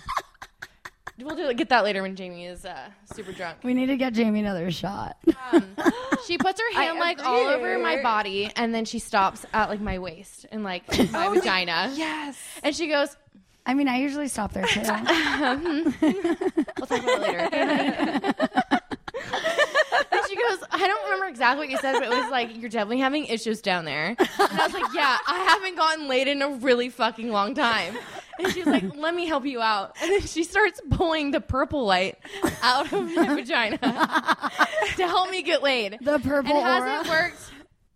[1.21, 3.59] We'll do, get that later when Jamie is uh, super drunk.
[3.64, 5.16] we need to get Jamie another shot.
[6.27, 9.81] She puts her hand like all over my body, and then she stops at like
[9.81, 11.91] my waist and like my vagina.
[11.95, 12.37] Yes.
[12.62, 13.16] And she goes,
[13.64, 14.81] I mean, I usually stop there too.
[14.81, 14.87] "We'll
[16.87, 17.39] talk about it later."
[20.12, 22.57] and she goes, goes, I don't remember exactly what you said, but it was like,
[22.57, 24.16] you're definitely having issues down there.
[24.19, 27.97] And I was like, yeah, I haven't gotten laid in a really fucking long time.
[28.39, 29.97] And she's like, let me help you out.
[30.03, 32.18] And then she starts pulling the purple light
[32.62, 35.99] out of my vagina to help me get laid.
[36.01, 37.01] The purple and aura?
[37.01, 37.41] it worked?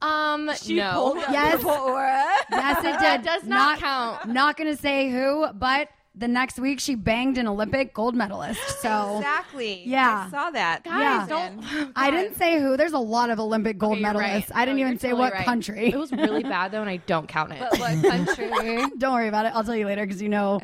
[0.03, 0.93] Um, no.
[0.95, 1.61] pulled Yes.
[1.62, 2.24] the aura.
[2.51, 3.01] Yes, it did.
[3.01, 4.26] That does not count.
[4.28, 8.61] Not gonna say who, but the next week she banged an Olympic gold medalist.
[8.81, 9.83] So Exactly.
[9.87, 10.25] Yeah.
[10.27, 10.85] I saw that.
[10.85, 11.27] Guys, Yeah.
[11.29, 11.93] don't.
[11.97, 12.77] I didn't say who.
[12.77, 14.17] There's a lot of Olympic gold Okay, medalists.
[14.19, 14.51] right.
[14.55, 15.45] I didn't No, even say totally what right.
[15.45, 15.87] country.
[15.93, 17.61] It was really bad though, and I don't count it.
[17.61, 18.51] But what country?
[18.99, 19.53] Don't worry about it.
[19.55, 20.61] I'll tell you later because you know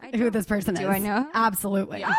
[0.00, 0.88] I who this person Do is.
[0.88, 1.26] I know?
[1.34, 2.04] Absolutely.
[2.04, 2.14] I'm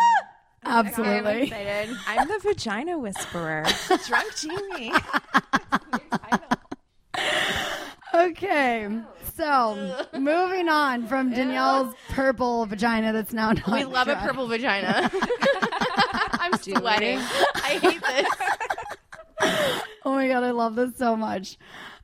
[0.85, 1.43] Absolutely.
[1.43, 1.95] excited.
[2.07, 3.65] I'm the vagina whisperer.
[4.07, 4.93] Drunk Jamie.
[8.13, 8.87] Okay.
[9.35, 14.25] So moving on from Danielle's purple vagina that's now not we love a dry.
[14.27, 15.09] purple vagina.
[16.39, 17.17] I'm sweating.
[17.17, 18.27] I hate this.
[20.05, 21.57] Oh my god, I love this so much.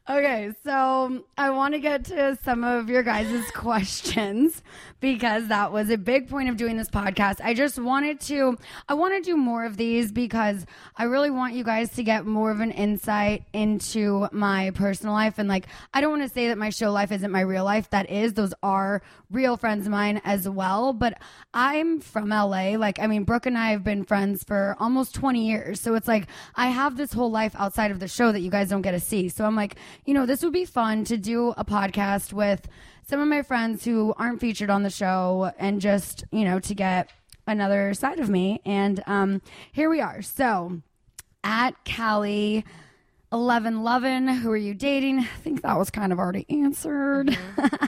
[0.10, 4.64] Okay, so I want to get to some of your guys' questions
[5.00, 7.40] because that was a big point of doing this podcast.
[7.44, 10.66] I just wanted to I want to do more of these because
[10.98, 15.40] I really want you guys to get more of an insight into my personal life
[15.40, 17.90] and like I don't want to say that my show life isn't my real life.
[17.90, 18.34] That is.
[18.34, 21.20] Those are real friends of mine as well, but
[21.54, 22.72] I'm from LA.
[22.72, 25.80] Like I mean, Brooke and I have been friends for almost 20 years.
[25.80, 28.70] So it's like I have this whole life outside of the show that you guys
[28.70, 29.30] don't get to see.
[29.30, 29.76] So I'm like,
[30.06, 32.68] you know, this would be fun to do a podcast with
[33.10, 36.76] some of my friends who aren't featured on the show and just, you know, to
[36.76, 37.10] get
[37.48, 38.62] another side of me.
[38.66, 39.42] And um,
[39.72, 40.22] here we are.
[40.22, 40.82] So
[41.44, 42.64] at Callie.
[43.32, 45.20] 11 Lovin, who are you dating?
[45.20, 47.38] I think that was kind of already answered.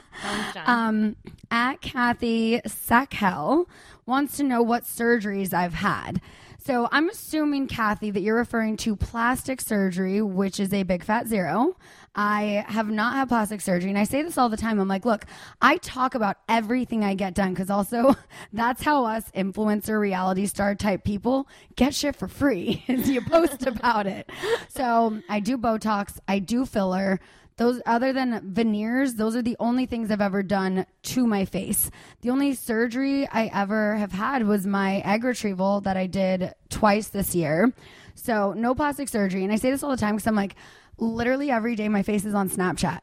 [0.66, 1.16] um,
[1.50, 3.66] at Kathy Sackell
[4.06, 6.20] wants to know what surgeries I've had.
[6.64, 11.26] So I'm assuming, Kathy, that you're referring to plastic surgery, which is a big fat
[11.26, 11.76] zero.
[12.14, 13.90] I have not had plastic surgery.
[13.90, 14.78] And I say this all the time.
[14.78, 15.24] I'm like, look,
[15.60, 18.14] I talk about everything I get done because also
[18.52, 23.66] that's how us influencer reality star type people get shit for free is you post
[23.66, 24.30] about it.
[24.68, 27.18] So I do Botox, I do filler.
[27.62, 31.92] Those other than veneers, those are the only things I've ever done to my face.
[32.22, 37.06] The only surgery I ever have had was my egg retrieval that I did twice
[37.06, 37.72] this year.
[38.16, 39.44] So no plastic surgery.
[39.44, 40.56] And I say this all the time because I'm like,
[40.98, 42.98] literally every day my face is on Snapchat.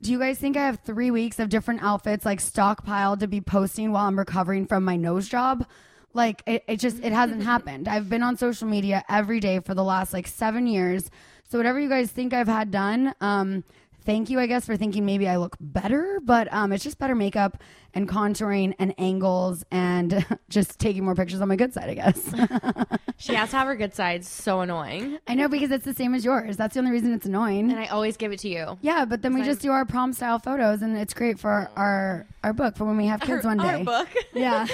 [0.00, 3.42] Do you guys think I have three weeks of different outfits like stockpiled to be
[3.42, 5.66] posting while I'm recovering from my nose job?
[6.14, 7.88] Like it, it just it hasn't happened.
[7.88, 11.10] I've been on social media every day for the last like seven years.
[11.50, 13.64] So whatever you guys think I've had done, um,
[14.08, 16.18] thank you, I guess, for thinking maybe I look better.
[16.24, 17.62] But um, it's just better makeup
[17.94, 22.34] and contouring and angles and just taking more pictures on my good side, I guess.
[23.20, 24.28] She has to have her good sides.
[24.28, 25.18] So annoying.
[25.26, 26.56] I know because it's the same as yours.
[26.56, 27.68] That's the only reason it's annoying.
[27.72, 28.78] And I always give it to you.
[28.80, 31.70] Yeah, but then we just do our prom style photos, and it's great for our
[31.76, 33.64] our, our book for when we have kids one day.
[33.64, 34.08] Our book.
[34.34, 34.68] Yeah.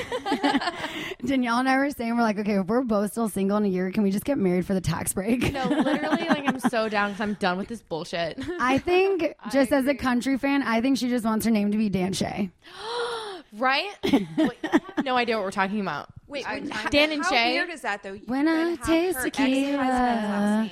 [1.25, 3.69] Danielle and I were saying we're like, okay, if we're both still single in a
[3.69, 5.51] year, can we just get married for the tax break?
[5.55, 8.39] No, literally, like I'm so down because I'm done with this bullshit.
[8.61, 11.79] I think just as a country fan, I think she just wants her name to
[11.79, 12.51] be Dan Shay.
[13.57, 13.91] right?
[14.05, 14.27] Wait,
[14.65, 16.09] I have no idea what we're talking about.
[16.27, 17.53] Wait, I- wait, Dan and how Shay.
[17.55, 18.15] weird is that though?
[18.27, 19.79] When I have taste her tequila.
[19.79, 20.71] ex-husband's last name.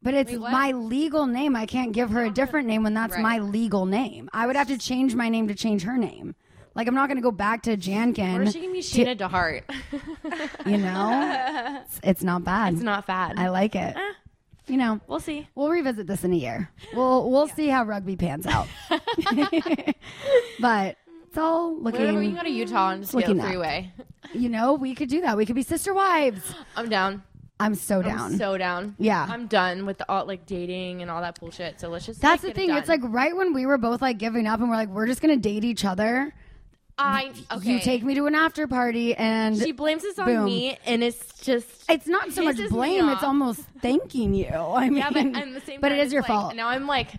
[0.00, 0.52] But it's Wait, what?
[0.52, 1.56] my legal name.
[1.56, 3.22] I can't give her a different name when that's Right.
[3.22, 4.28] my legal name.
[4.32, 6.34] I would have to change my name to change her name.
[6.74, 8.42] Like I'm not going to go back to Jankin.
[8.42, 9.62] Or she can be Scheana DeHardt.
[10.66, 12.74] you know, it's, it's not bad.
[12.74, 13.38] It's not bad.
[13.38, 13.96] I like it.
[13.96, 14.12] Eh.
[14.68, 15.48] You know, we'll see.
[15.56, 16.70] We'll revisit this in a year.
[16.94, 18.68] We'll we'll see how rugby pans out.
[20.60, 20.96] but
[21.28, 22.00] it's all looking.
[22.00, 23.92] Whatever, we can go to Utah and just get a freeway.
[24.32, 25.36] You know, we could do that.
[25.36, 26.54] We could be sister wives.
[26.76, 27.22] I'm down.
[27.60, 28.32] I'm so down.
[28.32, 28.94] I'm so down.
[28.98, 29.26] Yeah.
[29.28, 31.80] I'm done with the all like dating and all that bullshit.
[31.80, 32.20] So let's just.
[32.20, 32.76] That's like, the get it thing.
[32.78, 35.20] It's like right when we were both like giving up and we're like, we're just
[35.20, 36.32] gonna date each other.
[36.96, 37.74] I okay.
[37.74, 40.44] You take me to an after party and She blames this on boom.
[40.46, 41.68] me, and it's just.
[41.88, 44.46] It's not so much blame; it's almost thanking you.
[44.52, 46.54] I mean, yeah, but at the same but it is your like- fault.
[46.56, 47.10] Now I'm like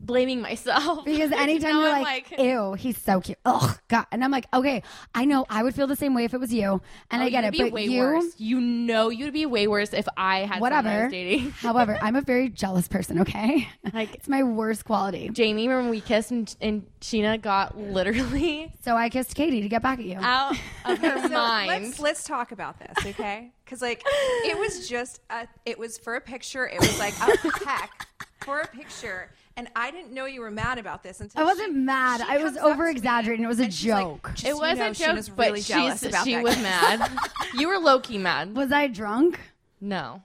[0.00, 3.38] blaming myself Because anytime now you're I'm like, ew, he's so cute.
[3.44, 4.06] oh God.
[4.10, 4.82] And I'm like, okay,
[5.14, 6.80] I know I would feel the same way if it was you.
[7.10, 7.52] And Oh, I get it.
[7.52, 8.34] be But way you, worse.
[8.38, 11.02] You know, you'd be way worse if I had someone I whatever.
[11.04, 11.50] was dating.
[11.60, 13.68] However, I'm a very jealous person, okay?
[13.92, 15.28] Like it's my worst quality.
[15.30, 19.82] Jamie, when we kissed and, and Scheana got literally So I kissed Katie to get
[19.82, 20.16] back at you.
[20.20, 20.52] out
[20.84, 21.68] of her So mind.
[21.68, 23.52] let's let's talk about this, okay?
[23.64, 24.02] Because like
[24.44, 26.68] it was just a, it was for a picture.
[26.68, 28.06] It was like a peck
[28.44, 31.72] for a picture, and I didn't know you were mad about this until I wasn't
[31.72, 32.20] she- mad.
[32.20, 33.44] she I was comes up to me over exaggerating.
[33.44, 34.32] It was a and she's like, joke.
[34.44, 36.54] It was you know, a joke, Scheana's but really jealous she's, about she that was
[36.54, 37.18] kiss." mad.
[37.54, 38.54] you were low key mad.
[38.56, 39.38] was I drunk?
[39.80, 40.22] No.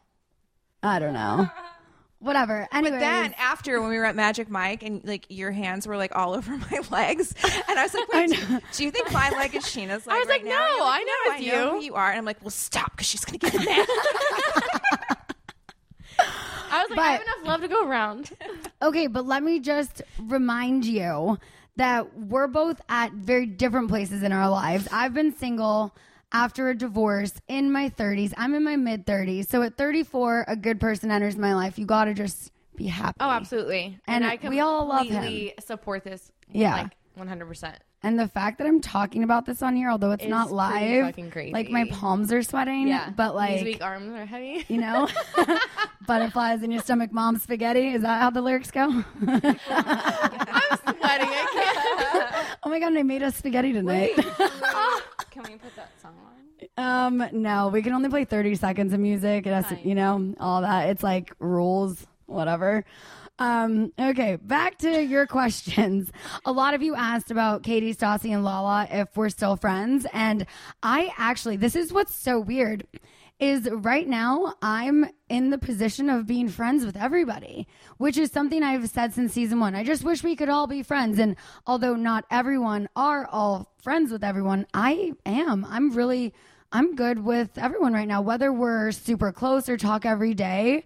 [0.84, 1.50] I don't know.
[2.20, 2.68] Whatever.
[2.72, 5.98] Anyway, But then after when we were at Magic Mike and like your hands were
[5.98, 9.30] like all over my legs, and I was like, Wait, do, do you think my
[9.32, 10.16] leg is Scheana's leg?
[10.16, 10.52] I was right like, now?
[10.60, 12.10] no, You're I know "No, it's I know you." who you are.
[12.10, 13.86] And I'm like, Well, stop because she's gonna get mad.
[16.20, 18.32] I was like, I have But- enough love to go around.
[18.82, 21.39] Okay, but let me just remind you
[21.78, 24.88] that we're both at very different places in our lives.
[24.91, 25.95] I've been single
[26.32, 28.34] after a divorce in my 30s.
[28.38, 29.47] I'm in my mid 30s.
[29.47, 31.80] So at 34, a good person enters my life.
[31.80, 33.16] You got to just be happy.
[33.20, 33.97] Oh, absolutely.
[34.07, 35.13] And I we all love him.
[35.16, 36.32] completely support this.
[36.51, 36.84] Yeah.
[36.84, 37.76] Like 100%.
[38.03, 41.18] And the fact that I'm talking about this on here, although it's Is not live,
[41.51, 42.88] like my palms are sweating.
[42.88, 43.09] Yeah.
[43.09, 44.63] But These like, weak arms are heavy.
[44.74, 45.07] you know,
[46.07, 47.89] butterflies in your stomach, mom spaghetti.
[47.89, 48.84] Is that how the lyrics go?
[49.28, 49.57] I'm
[50.78, 51.30] sweating.
[51.32, 52.57] I can't.
[52.63, 54.16] oh my God, I made us spaghetti tonight.
[54.16, 56.36] Can we put that song on?
[56.78, 59.47] Um, no, we can only play 30 seconds of music.
[59.47, 60.89] It has to, you know, all that.
[60.89, 62.86] It's like rules, whatever.
[63.38, 66.12] Um, okay, back to your questions.
[66.46, 70.06] A lot of you asked about Katie, Stassi, and Lala if we're still friends.
[70.14, 70.46] And
[70.82, 72.86] I actually, this is what's so weird
[73.40, 77.68] is right now I'm in the position of being friends with everybody,
[77.98, 79.76] which is something I've said since season one.
[79.76, 81.20] I just wish we could all be friends.
[81.20, 81.36] And
[81.68, 85.66] although not everyone are all friends with everyone, I am.
[85.66, 86.34] I'm really,
[86.72, 90.86] I'm good with everyone right now, whether we're super close or talk every day.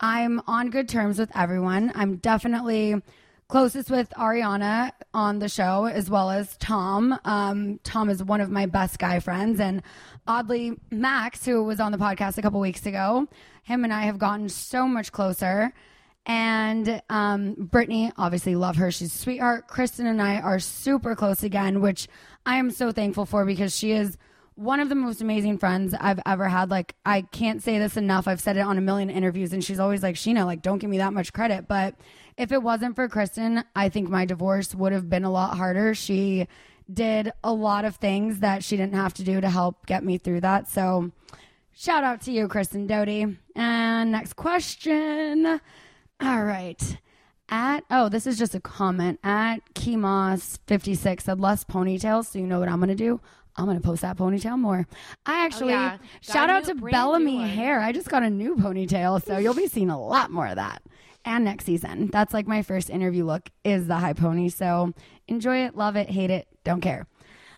[0.00, 1.92] I'm on good terms with everyone.
[1.94, 3.02] I'm definitely
[3.48, 7.18] closest with Ariana on the show as well as Tom.
[7.24, 9.82] Um, Tom is one of my best guy friends, and
[10.26, 13.26] oddly, Max, who was on the podcast a couple weeks ago,
[13.62, 15.72] him and I have gotten so much closer.
[16.26, 18.90] And um, Brittany, obviously, love her.
[18.90, 19.66] She's a sweetheart.
[19.66, 22.06] Kristen and I are super close again, which
[22.44, 24.18] I am so thankful for because she is
[24.58, 26.68] one of the most amazing friends I've ever had.
[26.68, 28.26] Like, I can't say this enough.
[28.26, 30.90] I've said it on a million interviews, and she's always like, Scheana, like, don't give
[30.90, 31.68] me that much credit.
[31.68, 31.94] But
[32.36, 35.94] if it wasn't for Kristen, I think my divorce would have been a lot harder.
[35.94, 36.48] She
[36.92, 40.18] did a lot of things that she didn't have to do to help get me
[40.18, 40.66] through that.
[40.66, 41.12] So,
[41.72, 43.36] shout out to you, Kristen Doute.
[43.54, 45.60] And next question.
[46.20, 46.98] All right.
[47.48, 49.20] At oh, this is just a comment.
[49.22, 53.20] At Kemos56 said less ponytails, so you know what I'm gonna do?
[53.58, 54.86] I'm gonna post that ponytail more.
[55.26, 55.98] I actually yeah.
[56.20, 57.80] Shout out new- to Bellami hair.
[57.80, 60.82] I just got a new ponytail, so you'll be seeing a lot more of that.
[61.24, 62.06] And next season.
[62.12, 64.48] That's like my first interview look is the high pony.
[64.48, 64.94] So
[65.26, 67.06] enjoy it, love it, hate it, don't care.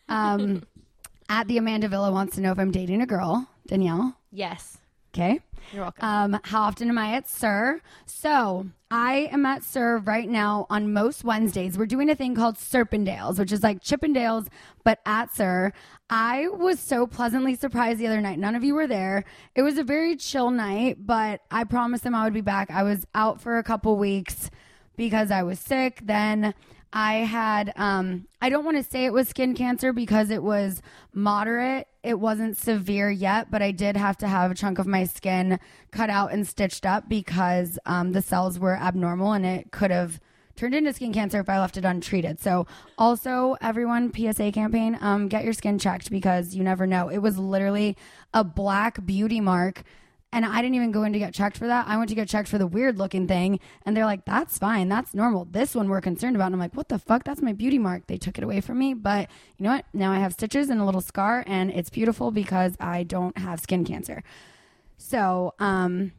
[0.08, 0.62] Um
[1.28, 3.46] at the Amanda Villa wants to know if I'm dating a girl.
[3.68, 4.16] Danielle.
[4.32, 4.78] Yes.
[5.14, 5.40] Okay.
[5.72, 6.04] You're welcome.
[6.04, 7.80] Um, how often am I at SUR?
[8.06, 11.78] So I am at SUR right now on most Wednesdays.
[11.78, 14.48] We're doing a thing called Serpendales, which is like Chippendales,
[14.82, 15.72] but at SUR.
[16.08, 18.40] I was so pleasantly surprised the other night.
[18.40, 19.24] None of you were there.
[19.54, 22.68] It was a very chill night, but I promised them I would be back.
[22.72, 24.50] I was out for a couple weeks
[24.96, 26.00] because I was sick.
[26.02, 26.52] Then
[26.92, 30.82] I had, um, I don't want to say it was skin cancer because it was
[31.12, 31.86] moderate.
[32.02, 35.60] It wasn't severe yet, but I did have to have a chunk of my skin
[35.92, 40.18] cut out and stitched up because um, the cells were abnormal and it could have
[40.56, 42.40] turned into skin cancer if I left it untreated.
[42.40, 42.66] So,
[42.98, 47.08] also, everyone, PSA campaign, um, get your skin checked because you never know.
[47.08, 47.96] It was literally
[48.34, 49.84] a black beauty mark
[50.32, 51.88] and I didn't even go in to get checked for that.
[51.88, 53.58] I went to get checked for the weird looking thing.
[53.84, 54.88] And they're like, that's fine.
[54.88, 55.46] That's normal.
[55.46, 56.46] This one we're concerned about.
[56.46, 57.24] And I'm like, what the fuck?
[57.24, 58.06] That's my beauty mark.
[58.06, 58.94] They took it away from me.
[58.94, 59.28] But
[59.58, 59.86] you know what?
[59.92, 61.42] Now I have stitches and a little scar.
[61.48, 64.22] And it's beautiful because I don't have skin cancer.
[64.98, 66.12] So, um,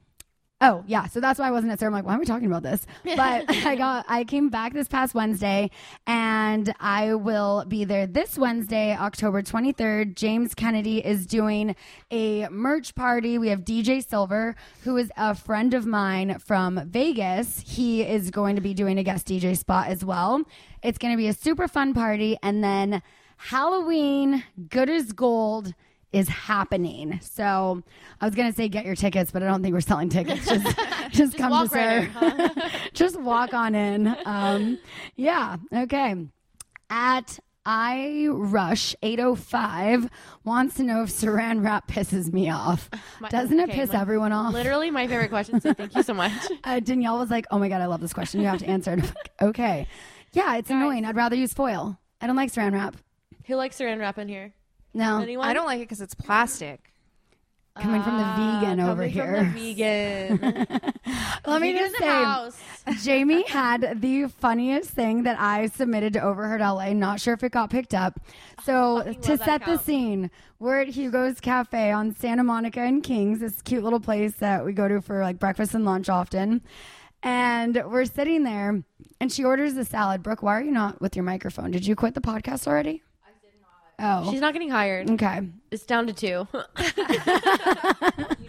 [0.63, 1.87] Oh yeah, so that's why I wasn't at SUR.
[1.87, 2.85] I'm like, why are we talking about this?
[3.03, 5.71] But I got, I came back this past Wednesday,
[6.05, 10.15] and I will be there this Wednesday, October 23rd.
[10.15, 11.75] James Kennedy is doing
[12.11, 13.39] a merch party.
[13.39, 17.63] We have DJ Silver, who is a friend of mine from Vegas.
[17.65, 20.43] He is going to be doing a guest DJ spot as well.
[20.83, 23.01] It's going to be a super fun party, and then
[23.37, 25.73] Halloween, good as gold
[26.11, 27.19] is happening.
[27.21, 27.81] So
[28.19, 30.45] I was gonna say get your tickets, but I don't think we're selling tickets.
[30.45, 30.77] Just
[31.11, 32.71] just, come to right SUR.
[32.93, 34.15] just walk on in.
[34.25, 34.79] Um,
[35.15, 35.57] yeah.
[35.73, 36.15] Okay.
[36.89, 40.09] At I Rush 805
[40.43, 42.89] wants to know if saran wrap pisses me off.
[43.19, 44.53] My- Doesn't it piss everyone off?
[44.53, 45.61] Literally my favorite question.
[45.61, 46.31] So thank you so much.
[46.63, 48.39] Uh, Danielle was like, "Oh my god, I love this question.
[48.39, 49.87] You have to answer it." Like, okay.
[50.33, 51.05] Yeah, it's annoying.
[51.05, 51.97] I'd rather use foil.
[52.21, 52.95] I don't like saran wrap.
[53.47, 54.53] Who likes saran wrap in here?
[54.93, 55.21] No.
[55.21, 55.47] Anyone?
[55.47, 56.91] I don't like it because it's plastic.
[57.79, 59.35] coming from the ah, vegan over Coming here.
[59.35, 60.91] From the vegan.
[61.45, 62.59] Let me just in the house.
[62.85, 66.93] say, Jamie had the funniest thing that I submitted to Overheard LA.
[66.93, 68.19] Not sure if it got picked up.
[68.59, 69.81] Oh, so to love that set the account.
[69.81, 74.65] scene, we're at Hugo's Cafe on Santa Monica and Kings, this cute little place that
[74.65, 76.61] we go to for like breakfast and lunch often.
[77.23, 78.83] And we're sitting there,
[79.19, 80.23] and she orders the salad.
[80.23, 81.71] Brooke, why are you not with your microphone?
[81.71, 83.03] Did you quit the podcast already?
[84.01, 84.27] I did not.
[84.27, 85.09] Oh, She's not getting hired.
[85.11, 85.41] okay.
[85.69, 86.47] It's down to two.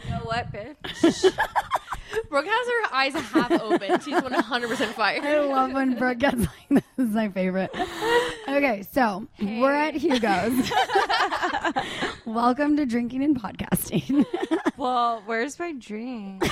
[0.05, 1.37] You know what, bitch?
[2.29, 4.01] Brooke has her eyes half open.
[4.01, 5.25] She's 100% fired.
[5.25, 6.83] I love when Brooke gets like this.
[6.97, 7.71] This is my favorite.
[8.49, 10.71] Okay, so we're at Hugo's.
[12.27, 14.27] Welcome to drinking and podcasting.
[14.77, 16.45] well, where's my drink?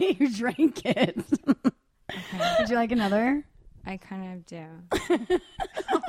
[0.00, 1.16] you drank it.
[1.46, 3.44] Would you like another?
[3.86, 5.38] I kind of do.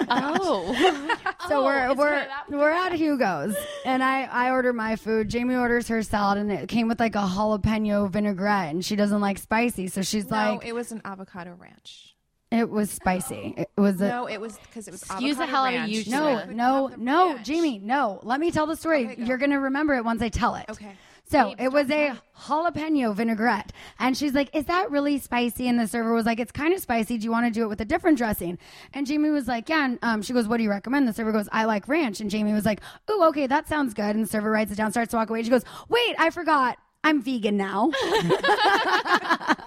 [0.09, 1.13] Oh.
[1.47, 3.55] So oh, we're we're kind of that- we're at Hugo's,
[3.85, 5.29] and I I order my food.
[5.29, 9.21] Jamie orders her salad, and it came with like a jalapeno vinaigrette, and she doesn't
[9.21, 12.15] like spicy, so she's like No, like, it was an avocado ranch.
[12.51, 13.53] it was spicy.
[13.55, 15.79] It was a, No, it was because it was Excuse the avocado hell out of
[15.81, 15.91] ranch.
[15.93, 16.41] you, so No, I Gina.
[16.41, 17.47] couldn't no, have no, ranch.
[17.47, 18.19] Jamie, no.
[18.23, 19.05] Let me tell the story.
[19.05, 19.23] Okay, go.
[19.23, 20.65] You're gonna remember it once I tell it.
[20.69, 20.91] Okay.
[21.29, 22.13] So it was a
[22.43, 26.53] jalapeno vinaigrette, and she's like, "Is that really spicy?" And the server was like, "It's
[26.53, 27.17] kind of spicy.
[27.17, 28.57] Do you want to do it with a different dressing?"
[28.93, 31.33] And Jamie was like, "Yeah." And um, she goes, "What do you recommend?" The server
[31.33, 32.79] goes, "I like ranch." And Jamie was like,
[33.11, 35.43] "Ooh, okay, that sounds good." And the server writes it down, starts to walk away.
[35.43, 36.77] She goes, "Wait, I forgot.
[37.03, 37.91] I'm vegan now."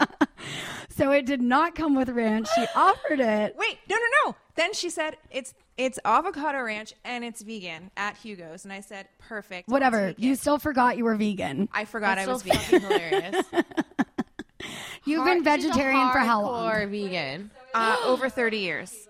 [0.88, 2.48] so it did not come with ranch.
[2.54, 3.54] She offered it.
[3.58, 4.36] Wait, no, no, no.
[4.60, 9.08] Then she said it's it's avocado ranch and it's vegan at Hugo's, and I said
[9.18, 9.70] perfect.
[9.70, 10.14] Whatever.
[10.18, 11.70] You still forgot you were vegan.
[11.72, 12.80] I forgot That's I was still vegan.
[12.80, 13.46] fucking hilarious.
[15.06, 16.70] You've been vegetarian for how long?
[16.70, 17.50] Or vegan.
[17.72, 19.08] Uh, over thirty years.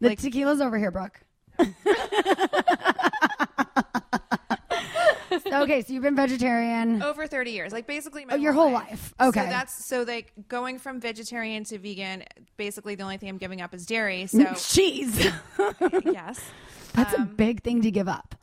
[0.00, 1.18] The tequila's over here, Brooke.
[5.52, 7.02] So, okay, so you've been vegetarian.
[7.10, 9.12] Over thirty years, like basically my Oh, your whole whole life.
[9.20, 9.28] life.
[9.28, 9.40] Okay.
[9.44, 12.24] So that's so like going from vegetarian to vegan.
[12.56, 14.26] Basically, the only thing I'm giving up is dairy.
[14.28, 15.18] So Cheese.
[16.04, 16.40] yes,
[16.94, 18.34] That's Um, a big thing to give up.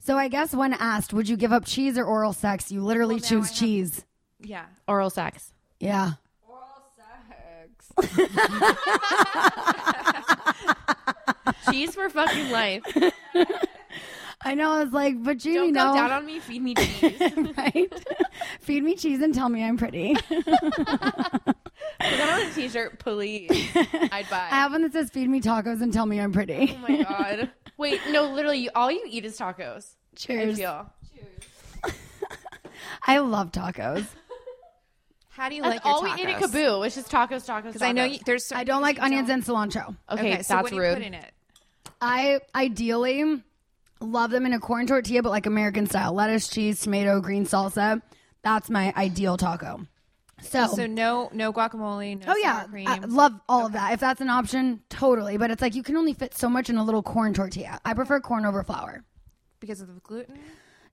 [0.00, 2.70] So I guess when asked, would you give up cheese or oral sex?
[2.72, 4.04] You literally Well, choose have- cheese.
[4.40, 4.66] yeah.
[4.88, 5.52] Oral sex.
[5.80, 6.12] Yeah.
[6.48, 7.92] Oral sex.
[11.70, 12.82] cheese for fucking life.
[14.46, 14.70] I know.
[14.70, 15.88] I was like, but Jamie, Don't no.
[15.88, 16.38] go down on me.
[16.38, 17.20] Feed me cheese.
[17.56, 17.92] right?
[18.60, 20.14] Feed me cheese and tell me I'm pretty.
[20.28, 20.44] Put
[21.98, 23.50] that on a t-shirt, please.
[23.74, 24.36] I'd buy.
[24.50, 27.02] I have one that says "Feed me tacos and tell me I'm pretty." oh my
[27.02, 27.50] god.
[27.76, 29.94] Wait, no, literally, you, all you eat is tacos.
[30.14, 30.40] Cheers.
[30.40, 30.58] I Cheers.
[30.58, 30.92] feel.
[33.02, 34.06] I love tacos.
[35.30, 36.16] How do you That's like your all tacos?
[36.16, 36.86] we eat at KAABOO.
[36.86, 37.64] It's just tacos, tacos.
[37.64, 38.52] Because I know you, there's.
[38.52, 39.96] I don't like things you onions and cilantro.
[40.10, 40.94] Okay, Okay, so that's what do you rude.
[40.94, 41.32] put in it?
[42.00, 43.42] I ideally
[44.00, 48.02] love them in a corn tortilla, but like American style lettuce, cheese, tomato, green salsa.
[48.42, 49.86] That's my ideal taco.
[50.42, 52.24] So, So no, no guacamole.
[52.24, 52.86] No oh yeah, cream.
[52.86, 53.94] I love all of that.
[53.94, 55.38] If that's an option, totally.
[55.38, 57.80] But it's like you can only fit so much in a little corn tortilla.
[57.84, 59.02] I prefer corn over flour.
[59.60, 60.38] because of the gluten.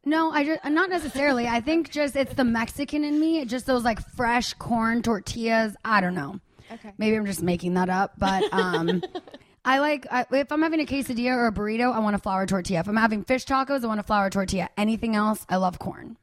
[0.05, 1.47] No, I just not necessarily.
[1.47, 3.43] I think just it's the Mexican in me.
[3.45, 5.75] Just those like fresh corn tortillas.
[5.85, 6.39] I don't know.
[6.71, 6.91] Okay.
[6.97, 9.03] Maybe I'm just making that up, but um,
[9.65, 12.45] I like I, if I'm having a quesadilla or a burrito, I want a flour
[12.45, 12.81] tortilla.
[12.81, 14.69] If I'm having fish tacos, I want a flour tortilla.
[14.77, 16.17] Anything else, I love corn.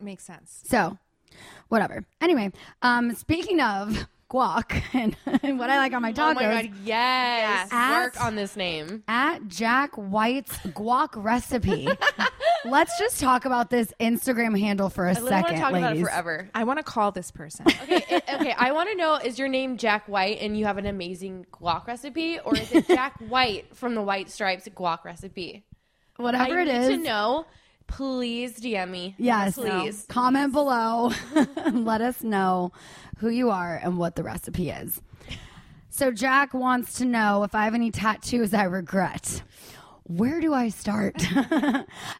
[0.00, 0.62] Makes sense.
[0.64, 0.98] So,
[1.68, 2.04] whatever.
[2.20, 2.52] Anyway,
[2.82, 6.70] um, speaking of guac and, and what I like on my tacos, Oh my god,
[6.84, 7.68] yes.
[7.72, 9.02] At- Work on this name.
[9.08, 11.88] at Jack White's guac recipe.
[12.64, 15.70] Let's just talk about this Instagram handle for a I literally want second, to talk
[15.70, 16.02] about it ladies.
[16.02, 16.50] forever.
[16.54, 17.66] I want to call this person.
[17.88, 18.52] Okay, it- okay.
[18.58, 21.86] I want to know: is your name Jack White, and you have an amazing guac
[21.86, 25.64] recipe, or is it Jack White from the White Stripes guac recipe?
[26.16, 27.46] Whatever it is, I it need to know.
[27.86, 29.14] Please DM me.
[29.16, 30.04] Yes, please.
[30.10, 31.10] Comment below.
[31.72, 32.72] Let us know
[33.18, 35.00] who you are and what the recipe is.
[35.90, 39.42] So Jack wants to know if I have any tattoos I regret.
[40.04, 41.16] Where do I start?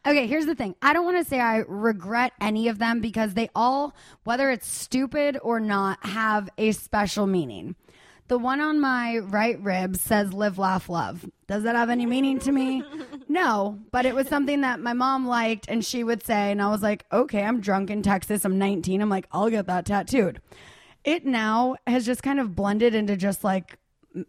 [0.05, 0.75] okay, here's the thing.
[0.81, 3.95] I don't want to say I regret any of them because they all,
[4.25, 7.75] whether it's stupid or not, have a special meaning.
[8.27, 11.25] The one on my right rib says live, laugh, love.
[11.47, 12.83] Does that have any meaning to me?
[13.31, 16.51] No, but it was something that my mom liked and she would say.
[16.51, 18.43] And I was like, okay, I'm drunk in Texas.
[18.43, 19.03] I'm 19.
[19.03, 20.41] I'm like, I'll get that tattooed.
[21.03, 23.77] It now has just kind of blended into just like,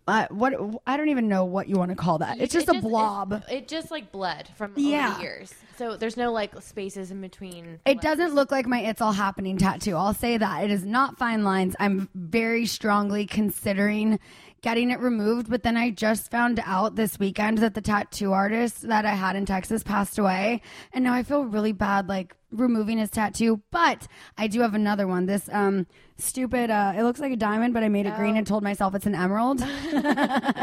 [0.07, 0.55] uh, what
[0.87, 2.39] I don't even know what you want to call that.
[2.39, 3.43] It's just It a blob.
[3.51, 5.19] It, just like bled from Yeah.
[5.21, 5.55] years.
[5.77, 7.81] So there's no like spaces in between.
[7.87, 9.97] It doesn't look like my It's All Happening tattoo.
[9.97, 10.65] I'll say that.
[10.65, 11.75] It is not fine lines.
[11.81, 14.21] I'm very strongly considering
[14.63, 15.49] getting it removed.
[15.51, 19.37] But then I just found out this weekend that the tattoo artist that I had
[19.37, 20.63] in Texas passed away.
[20.93, 23.63] And now I feel really bad, like removing his tattoo.
[23.71, 24.07] But
[24.37, 25.27] I do have another one.
[25.27, 25.87] This um
[26.19, 28.95] stupid, uh, it looks like a diamond, but I made it green and told myself
[28.95, 29.59] it's an emerald.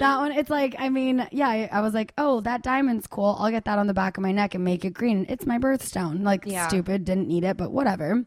[0.00, 3.36] that one, it's like, I mean, yeah, I, I was like, oh, that diamond's cool.
[3.38, 5.26] I'll get that on the back of my neck and make it green.
[5.28, 6.22] It's my birthstone.
[6.24, 6.66] Like, Yeah.
[6.68, 8.24] stupid, didn't need it, but whatever.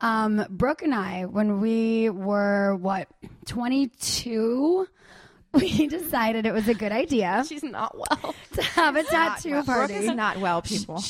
[0.00, 3.08] Um, Brooke and I, when we were what,
[3.46, 4.86] 22,
[5.54, 8.34] we decided it was a good idea She's not well.
[8.52, 9.94] to have a tattoo Brooke party.
[9.94, 11.02] is not well, people.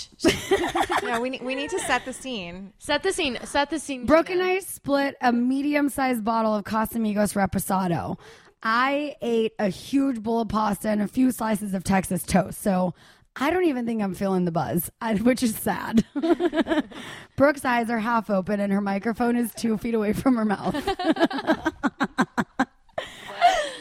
[1.02, 2.72] no, we need, we need to set the scene.
[2.78, 3.38] Set the scene.
[3.44, 4.06] Set the scene.
[4.06, 4.42] Brooke Gina.
[4.42, 8.16] and I split a medium sized bottle of Casamigos Reposado.
[8.62, 12.60] I ate a huge bowl of pasta and a few slices of Texas toast.
[12.60, 12.94] So
[13.40, 16.04] I don't even think I'm feeling the buzz, I- which is sad.
[17.36, 20.74] Brooke's eyes are half open and her microphone is two feet away from her mouth.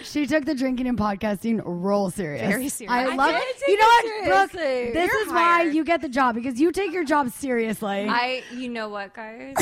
[0.03, 2.47] She took the drinking and podcasting real serious.
[2.47, 2.91] Very serious.
[2.91, 4.51] I I love did You take know what, it Brooke?
[4.51, 4.93] seriously.
[4.93, 5.73] This You're is why hired.
[5.75, 8.07] you get the job because you take your job seriously.
[8.09, 9.53] I, you know what, guys?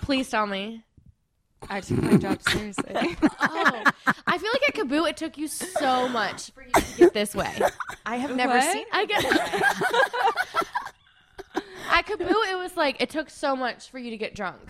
[0.00, 0.82] Please tell me.
[1.70, 3.16] I took my job seriously.
[3.54, 3.82] Oh,
[4.26, 7.34] I feel like at KAABOO it took you so much for you to get this
[7.34, 7.52] way.
[8.06, 8.72] I have never What?
[8.72, 8.86] seen.
[8.92, 9.24] I get.
[11.90, 14.60] at KAABOO, it was like it took so much for you to get drunk,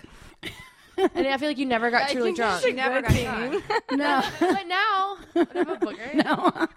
[0.97, 2.63] and I feel like you never got truly drunk.
[2.63, 3.63] She never got drunk.
[3.91, 4.21] no.
[4.39, 6.69] But now, whatever booger.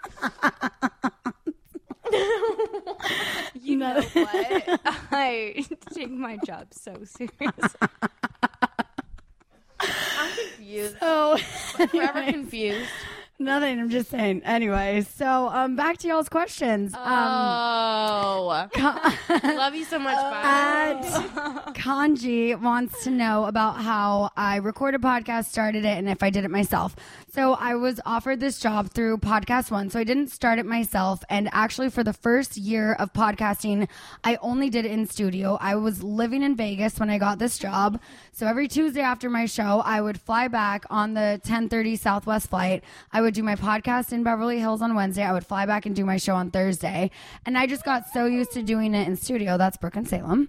[3.60, 4.80] you know what?
[5.12, 7.76] I take my job so serious.
[10.36, 10.96] Confused.
[11.00, 12.90] So Forever anyway, confused.
[13.38, 13.78] Nothing.
[13.80, 14.42] I'm just saying.
[14.44, 16.94] Anyway, so um, back to y'all's questions.
[16.94, 18.68] Um, Oh,
[19.44, 20.16] love you so much.
[20.16, 21.00] Bye.
[21.74, 26.30] Kanji wants to know about how I record a podcast, started it, and if I
[26.30, 26.96] did it myself.
[27.32, 29.90] So I was offered this job through Podcast One.
[29.90, 31.22] So I didn't start it myself.
[31.28, 33.88] And actually, for the first year of podcasting,
[34.24, 35.58] I only did it in studio.
[35.60, 38.00] I was living in Vegas when I got this job.
[38.32, 42.82] So every Tuesday after my show, I would fly back on the 10:30 Southwest flight.
[43.12, 45.22] I would do my podcast in Beverly Hills on Wednesday.
[45.22, 47.10] I would fly back and do my show on Thursday.
[47.44, 49.58] And I just got so used to doing it in studio.
[49.58, 50.48] That's Brooke and Salem.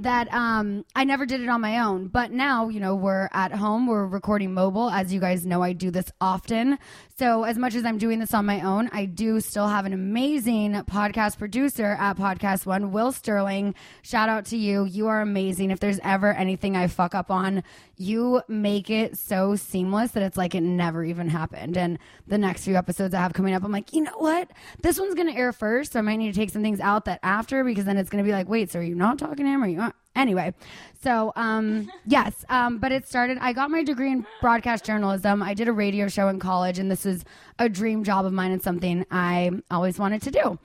[0.00, 2.06] That um, I never did it on my own.
[2.06, 4.88] But now, you know, we're at home, we're recording mobile.
[4.90, 6.78] As you guys know, I do this often.
[7.18, 9.92] So, as much as I'm doing this on my own, I do still have an
[9.92, 13.74] amazing podcast producer at Podcast One, Will Sterling.
[14.02, 14.84] Shout out to you.
[14.84, 15.72] You are amazing.
[15.72, 17.64] If there's ever anything I fuck up on,
[17.96, 21.76] you make it so seamless that it's like it never even happened.
[21.76, 24.52] And the next few episodes I have coming up, I'm like, you know what?
[24.80, 25.92] This one's going to air first.
[25.94, 28.22] So I might need to take some things out that after because then it's going
[28.22, 29.64] to be like, wait, so are you not talking to him?
[29.64, 29.87] Are you?
[30.18, 30.52] Anyway,
[31.00, 33.38] so um, yes, um, but it started.
[33.40, 35.42] I got my degree in broadcast journalism.
[35.42, 37.24] I did a radio show in college, and this is
[37.58, 40.58] a dream job of mine and something I always wanted to do.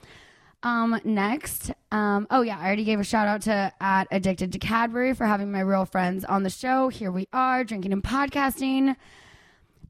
[0.64, 4.60] Um, next, um, oh yeah, I already gave a shout out to at Addicted to
[4.60, 6.90] Cadbury for having my real friends on the show.
[6.90, 8.96] Here we are, drinking and podcasting.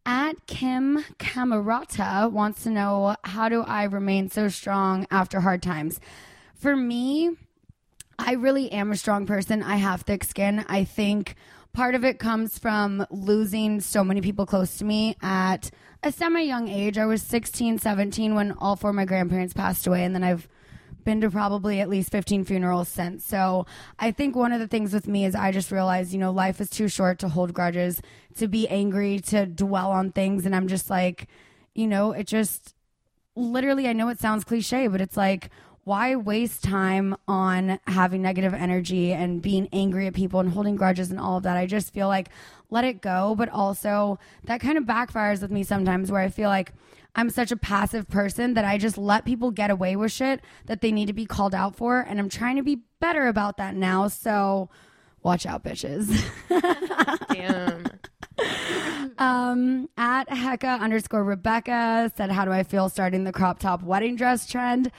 [0.05, 6.01] At Kim Camerata wants to know how do I remain so strong after hard times?
[6.55, 7.37] For me,
[8.19, 9.63] I really am a strong person.
[9.63, 10.65] I have thick skin.
[10.67, 11.35] I think
[11.73, 15.71] part of it comes from losing so many people close to me at
[16.03, 16.97] a semi young age.
[16.97, 20.47] I was 16, 17 when all four of my grandparents passed away, and then I've
[21.03, 23.25] been to probably at least 15 funerals since.
[23.25, 23.65] So
[23.99, 26.61] I think one of the things with me is I just realized, you know, life
[26.61, 28.01] is too short to hold grudges,
[28.35, 30.45] to be angry, to dwell on things.
[30.45, 31.27] And I'm just like,
[31.73, 32.75] you know, it just
[33.35, 35.49] literally, I know it sounds cliche, but it's like,
[35.85, 41.11] why waste time on having negative energy and being angry at people and holding grudges
[41.11, 41.57] and all of that?
[41.57, 42.29] I just feel like
[42.69, 43.35] let it go.
[43.37, 46.73] But also, that kind of backfires with me sometimes where I feel like
[47.15, 50.81] I'm such a passive person that I just let people get away with shit that
[50.81, 51.99] they need to be called out for.
[51.99, 54.07] And I'm trying to be better about that now.
[54.07, 54.69] So
[55.21, 56.09] watch out, bitches.
[57.29, 57.85] Damn.
[59.17, 64.15] Um, at Hecka underscore Rebecca said, How do I feel starting the crop top wedding
[64.15, 64.91] dress trend?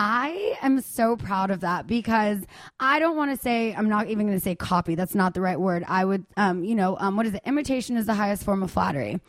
[0.00, 2.38] I am so proud of that because
[2.78, 4.94] I don't want to say, I'm not even going to say copy.
[4.94, 5.84] That's not the right word.
[5.88, 7.42] I would, um, you know, um, what is it?
[7.44, 9.20] Imitation is the highest form of flattery.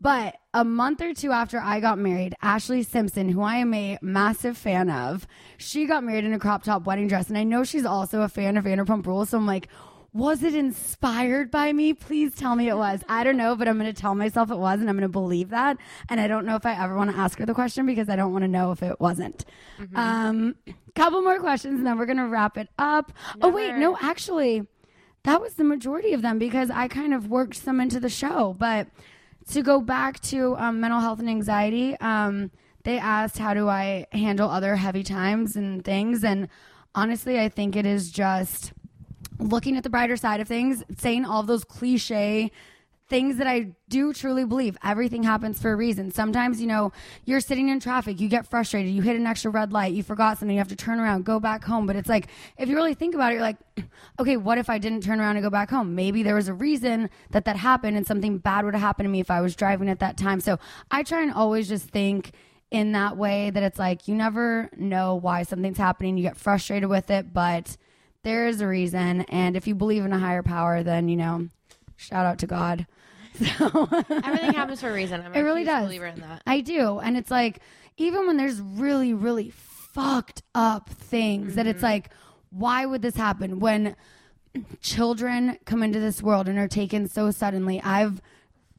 [0.00, 3.98] But a month or two after I got married, Ashlee Simpson, who I am a
[4.02, 7.28] massive fan of, she got married in a crop top wedding dress.
[7.28, 9.28] And I know she's also a fan of Vanderpump Rules.
[9.28, 9.68] So I'm like,
[10.16, 11.92] was it inspired by me?
[11.92, 13.00] Please tell me it was.
[13.08, 15.08] I don't know, but I'm going to tell myself it was and I'm going to
[15.08, 15.76] believe that.
[16.08, 18.16] And I don't know if I ever want to ask her the question because I
[18.16, 19.44] don't want to know if it wasn't.
[19.94, 20.54] Um,
[20.94, 23.12] couple more questions and then we're going to wrap it up.
[23.42, 24.66] Oh, wait, no, actually,
[25.24, 28.56] that was the majority of them because I kind of worked some into the show.
[28.58, 28.88] But
[29.50, 32.50] to go back to um, mental health and anxiety, um,
[32.84, 36.48] they asked how do I handle other heavy times and things, and
[36.94, 38.72] honestly, I think it is just
[39.38, 42.50] looking at the brighter side of things, saying all those cliche
[43.08, 44.76] things that I do truly believe.
[44.82, 46.10] Everything happens for a reason.
[46.10, 46.92] Sometimes, you know,
[47.24, 50.38] you're sitting in traffic, you get frustrated, you hit an extra red light, you forgot
[50.38, 51.86] something, you have to turn around, go back home.
[51.86, 52.26] But it's like,
[52.58, 53.58] if you really think about it, you're like,
[54.18, 55.94] okay, what if I didn't turn around and go back home?
[55.94, 59.10] Maybe there was a reason that that happened and something bad would have happened to
[59.10, 60.40] me if I was driving at that time.
[60.40, 60.58] So
[60.90, 62.32] I try and always just think,
[62.72, 66.88] in that way that it's like you never know why something's happening you get frustrated
[66.88, 67.76] with it but
[68.26, 71.48] there is a reason and if you believe in a higher power then you know
[71.96, 72.86] shout out to god
[73.58, 73.88] so
[74.24, 75.20] Everything happens for a reason.
[75.24, 76.42] I'm it a really does believer in that.
[76.46, 77.60] i do and it's like
[77.96, 81.70] even when there's really really fucked up things that Mm-hmm.
[81.70, 82.10] it's like
[82.50, 83.94] why would this happen when
[84.80, 88.20] children come into this world and are taken so suddenly i've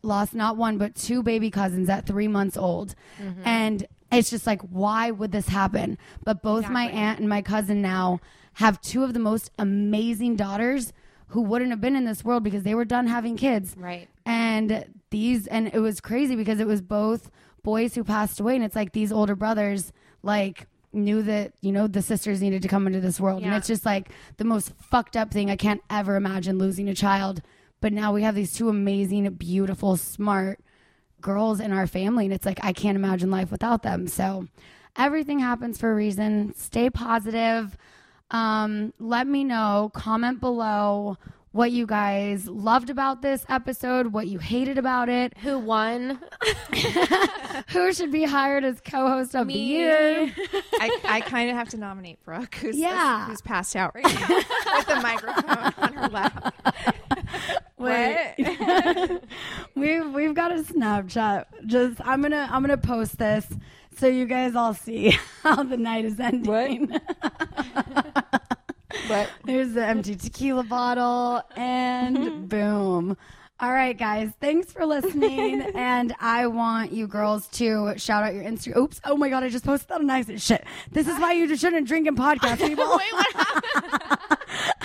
[0.03, 3.41] lost not one but two baby cousins at three months old Mm-hmm.
[3.45, 7.81] and it's just like why would this happen but both my aunt and my cousin
[7.81, 8.19] now
[8.57, 10.91] have two of the most amazing daughters
[11.27, 13.75] who wouldn't have been in this world because they were done having kids.
[13.77, 14.07] Right.
[14.25, 17.31] and these and it was crazy because it was both
[17.63, 21.85] boys who passed away and it's like these older brothers like knew that you know
[21.87, 23.43] the sisters needed to come into this world.
[23.43, 26.95] And it's just like the most fucked up thing i can't ever imagine losing a
[26.95, 27.41] child.
[27.79, 30.59] But now we have these two amazing beautiful smart
[31.21, 34.07] girls in our family and it's like i can't imagine life without them.
[34.07, 34.47] So
[34.95, 36.53] everything happens for a reason.
[36.55, 37.77] Stay positive
[38.31, 41.17] um, let me know comment below
[41.53, 46.19] what you guys loved about this episode what you hated about it Who won?
[47.69, 50.31] who should be hired as co-host of the year
[50.79, 53.25] I, I kind of have to nominate Brooke, who's Yeah.
[53.27, 54.37] who's passed out right now
[54.77, 56.53] with the microphone on her lap.
[57.77, 58.33] Wait.
[58.37, 59.23] What?
[59.75, 63.47] we've we've got a snapchat just i'm gonna i'm gonna post this
[63.97, 66.91] so you guys all see how the night is ending
[69.07, 69.29] What?
[69.45, 73.15] There's the empty tequila bottle, and boom.
[73.59, 75.61] All right, guys, thanks for listening.
[75.75, 78.77] and I want you girls to shout out your Instagram.
[78.77, 79.01] Oops.
[79.05, 80.41] Oh my God, I just posted that on accident.
[80.41, 80.63] Shit.
[80.91, 82.85] This is why you just shouldn't drink and podcast, people.
[82.85, 84.37] Wait, what happened?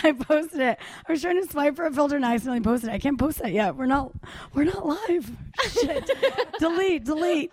[0.05, 0.79] I posted it.
[1.07, 2.95] I was trying to swipe for a filter and I accidentally posted it.
[2.95, 3.77] I can't post that yet.
[3.77, 4.13] We're not,
[4.55, 5.31] we're not live.
[5.69, 6.11] Shit.
[6.59, 7.53] delete, delete.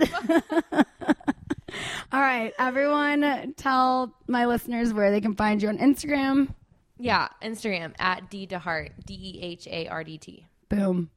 [2.11, 6.53] All right, everyone, tell my listeners where they can find you on Instagram.
[6.97, 10.45] Yeah, Instagram at D DeHardt, D E H A R D T.
[10.69, 11.09] Boom.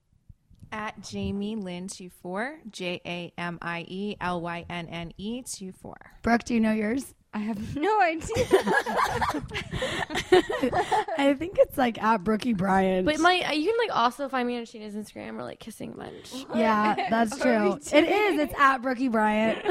[0.71, 5.97] At Jamie Lynne 24, J A M I E L Y N N E 24.
[6.23, 7.15] Brooke, do you know yours?
[7.35, 8.29] I have no idea.
[11.19, 13.07] I think it's like at Brookie Bryant.
[13.07, 16.45] But my you can like also find me on Scheana's Instagram or like kissing bunch.
[16.55, 17.79] yeah, that's true.
[17.93, 18.39] It is.
[18.41, 19.65] It's at Brookie Bryant.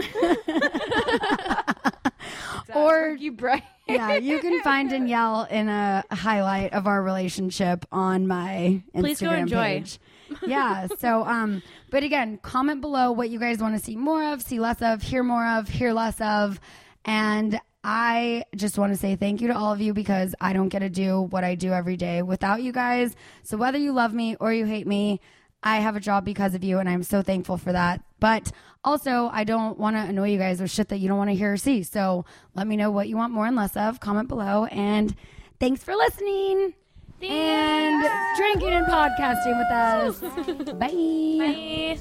[2.74, 3.64] or you bright.
[3.88, 9.22] yeah, you can find Danielle in a highlight of our relationship on my Instagram Please
[9.22, 9.64] go enjoy.
[9.64, 9.99] page.
[10.45, 10.88] Yeah.
[10.99, 14.59] So, um, but again, comment below what you guys want to see more of, see
[14.59, 16.59] less of, hear more of, hear less of,
[17.06, 20.70] and I just want to say thank you to all of you because I don't
[20.70, 23.16] get to do what I do every day without you guys.
[23.43, 25.20] So whether you love me or you hate me,
[25.64, 28.04] I have a job because of you, and I'm so thankful for that.
[28.20, 28.52] But
[28.84, 31.36] also, I don't want to annoy you guys with shit that you don't want to
[31.36, 31.84] hear or see.
[31.84, 32.26] So
[32.56, 33.99] let me know what you want more and less of.
[33.99, 35.16] Comment below, and
[35.60, 36.74] thanks for listening
[37.22, 38.06] and
[38.38, 40.74] drinking and podcasting with us.
[40.80, 41.97] Bye.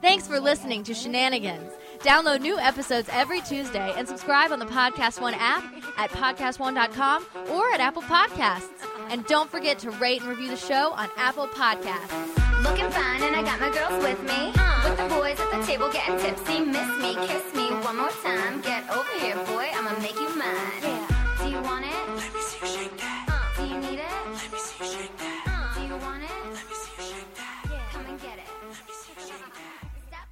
[0.00, 1.72] Thanks for listening to Scheananigans.
[2.00, 5.64] Download new episodes every Tuesday and subscribe on the Podcast One app
[5.96, 8.68] at podcastone.com or at Apple Podcasts.
[9.10, 12.62] And don't forget to rate and review the show on Apple Podcasts.
[12.62, 14.52] Looking fine, and I got my girls with me.
[14.54, 14.88] Uh-huh.
[14.88, 16.60] With the boys at the table getting tipsy.
[16.60, 18.60] Miss me, kiss me one more time.
[18.60, 20.82] Get over here, boy, I'ma make you mine.
[20.82, 21.34] Yeah.
[21.42, 22.17] Do you want it?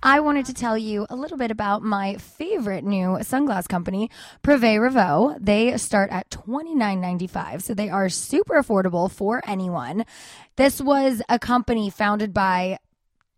[0.07, 4.09] I wanted to tell you a little bit about my favorite new sunglass company,
[4.41, 5.37] Privé Revaux.
[5.41, 10.07] They start at $29.95, so they are super affordable for anyone.
[10.55, 12.79] This was a company founded by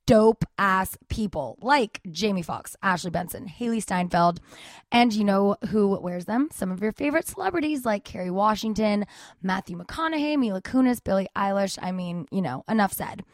[0.05, 4.39] dope ass people like Jamie Foxx, Ashley Benson, Hailee Steinfeld,
[4.93, 6.51] and you know who wears them?
[6.53, 9.07] Some of your favorite celebrities like Kerry Washington,
[9.43, 11.79] Matthew McConaughey, Mila Kunis, Billie Eilish.
[11.81, 13.25] I mean, you know, enough said.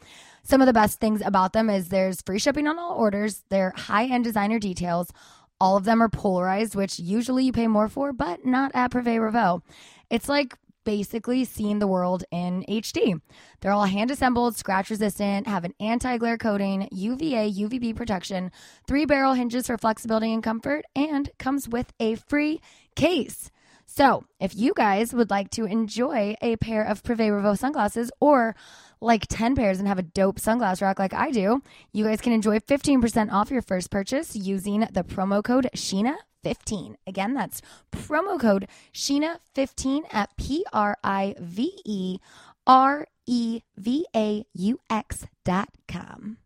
[0.44, 3.72] Some of the best things about them is there's free shipping on all orders, they're
[3.74, 5.10] high end designer details.
[5.58, 9.18] All of them are polarized, which usually you pay more for, but not at Privé
[9.18, 9.62] Revaux.
[10.10, 10.54] It's like
[10.84, 13.20] basically seeing the world in HD.
[13.60, 18.52] They're all hand assembled, scratch resistant, have an anti glare coating, UVA, UVB protection,
[18.86, 22.60] three barrel hinges for flexibility and comfort, and comes with a free
[22.94, 23.50] case.
[23.96, 28.56] So, if you guys would like to enjoy a pair of Privé Revaux sunglasses or
[29.00, 31.62] like 10 pairs and have a dope sunglass rack like I do,
[31.92, 36.96] you guys can enjoy 15% off your first purchase using the promo code SCHEANA15.
[37.06, 37.62] Again, that's
[37.92, 42.18] promo code SCHEANA15 at P R I V E
[42.66, 46.38] R E V A U X dot com.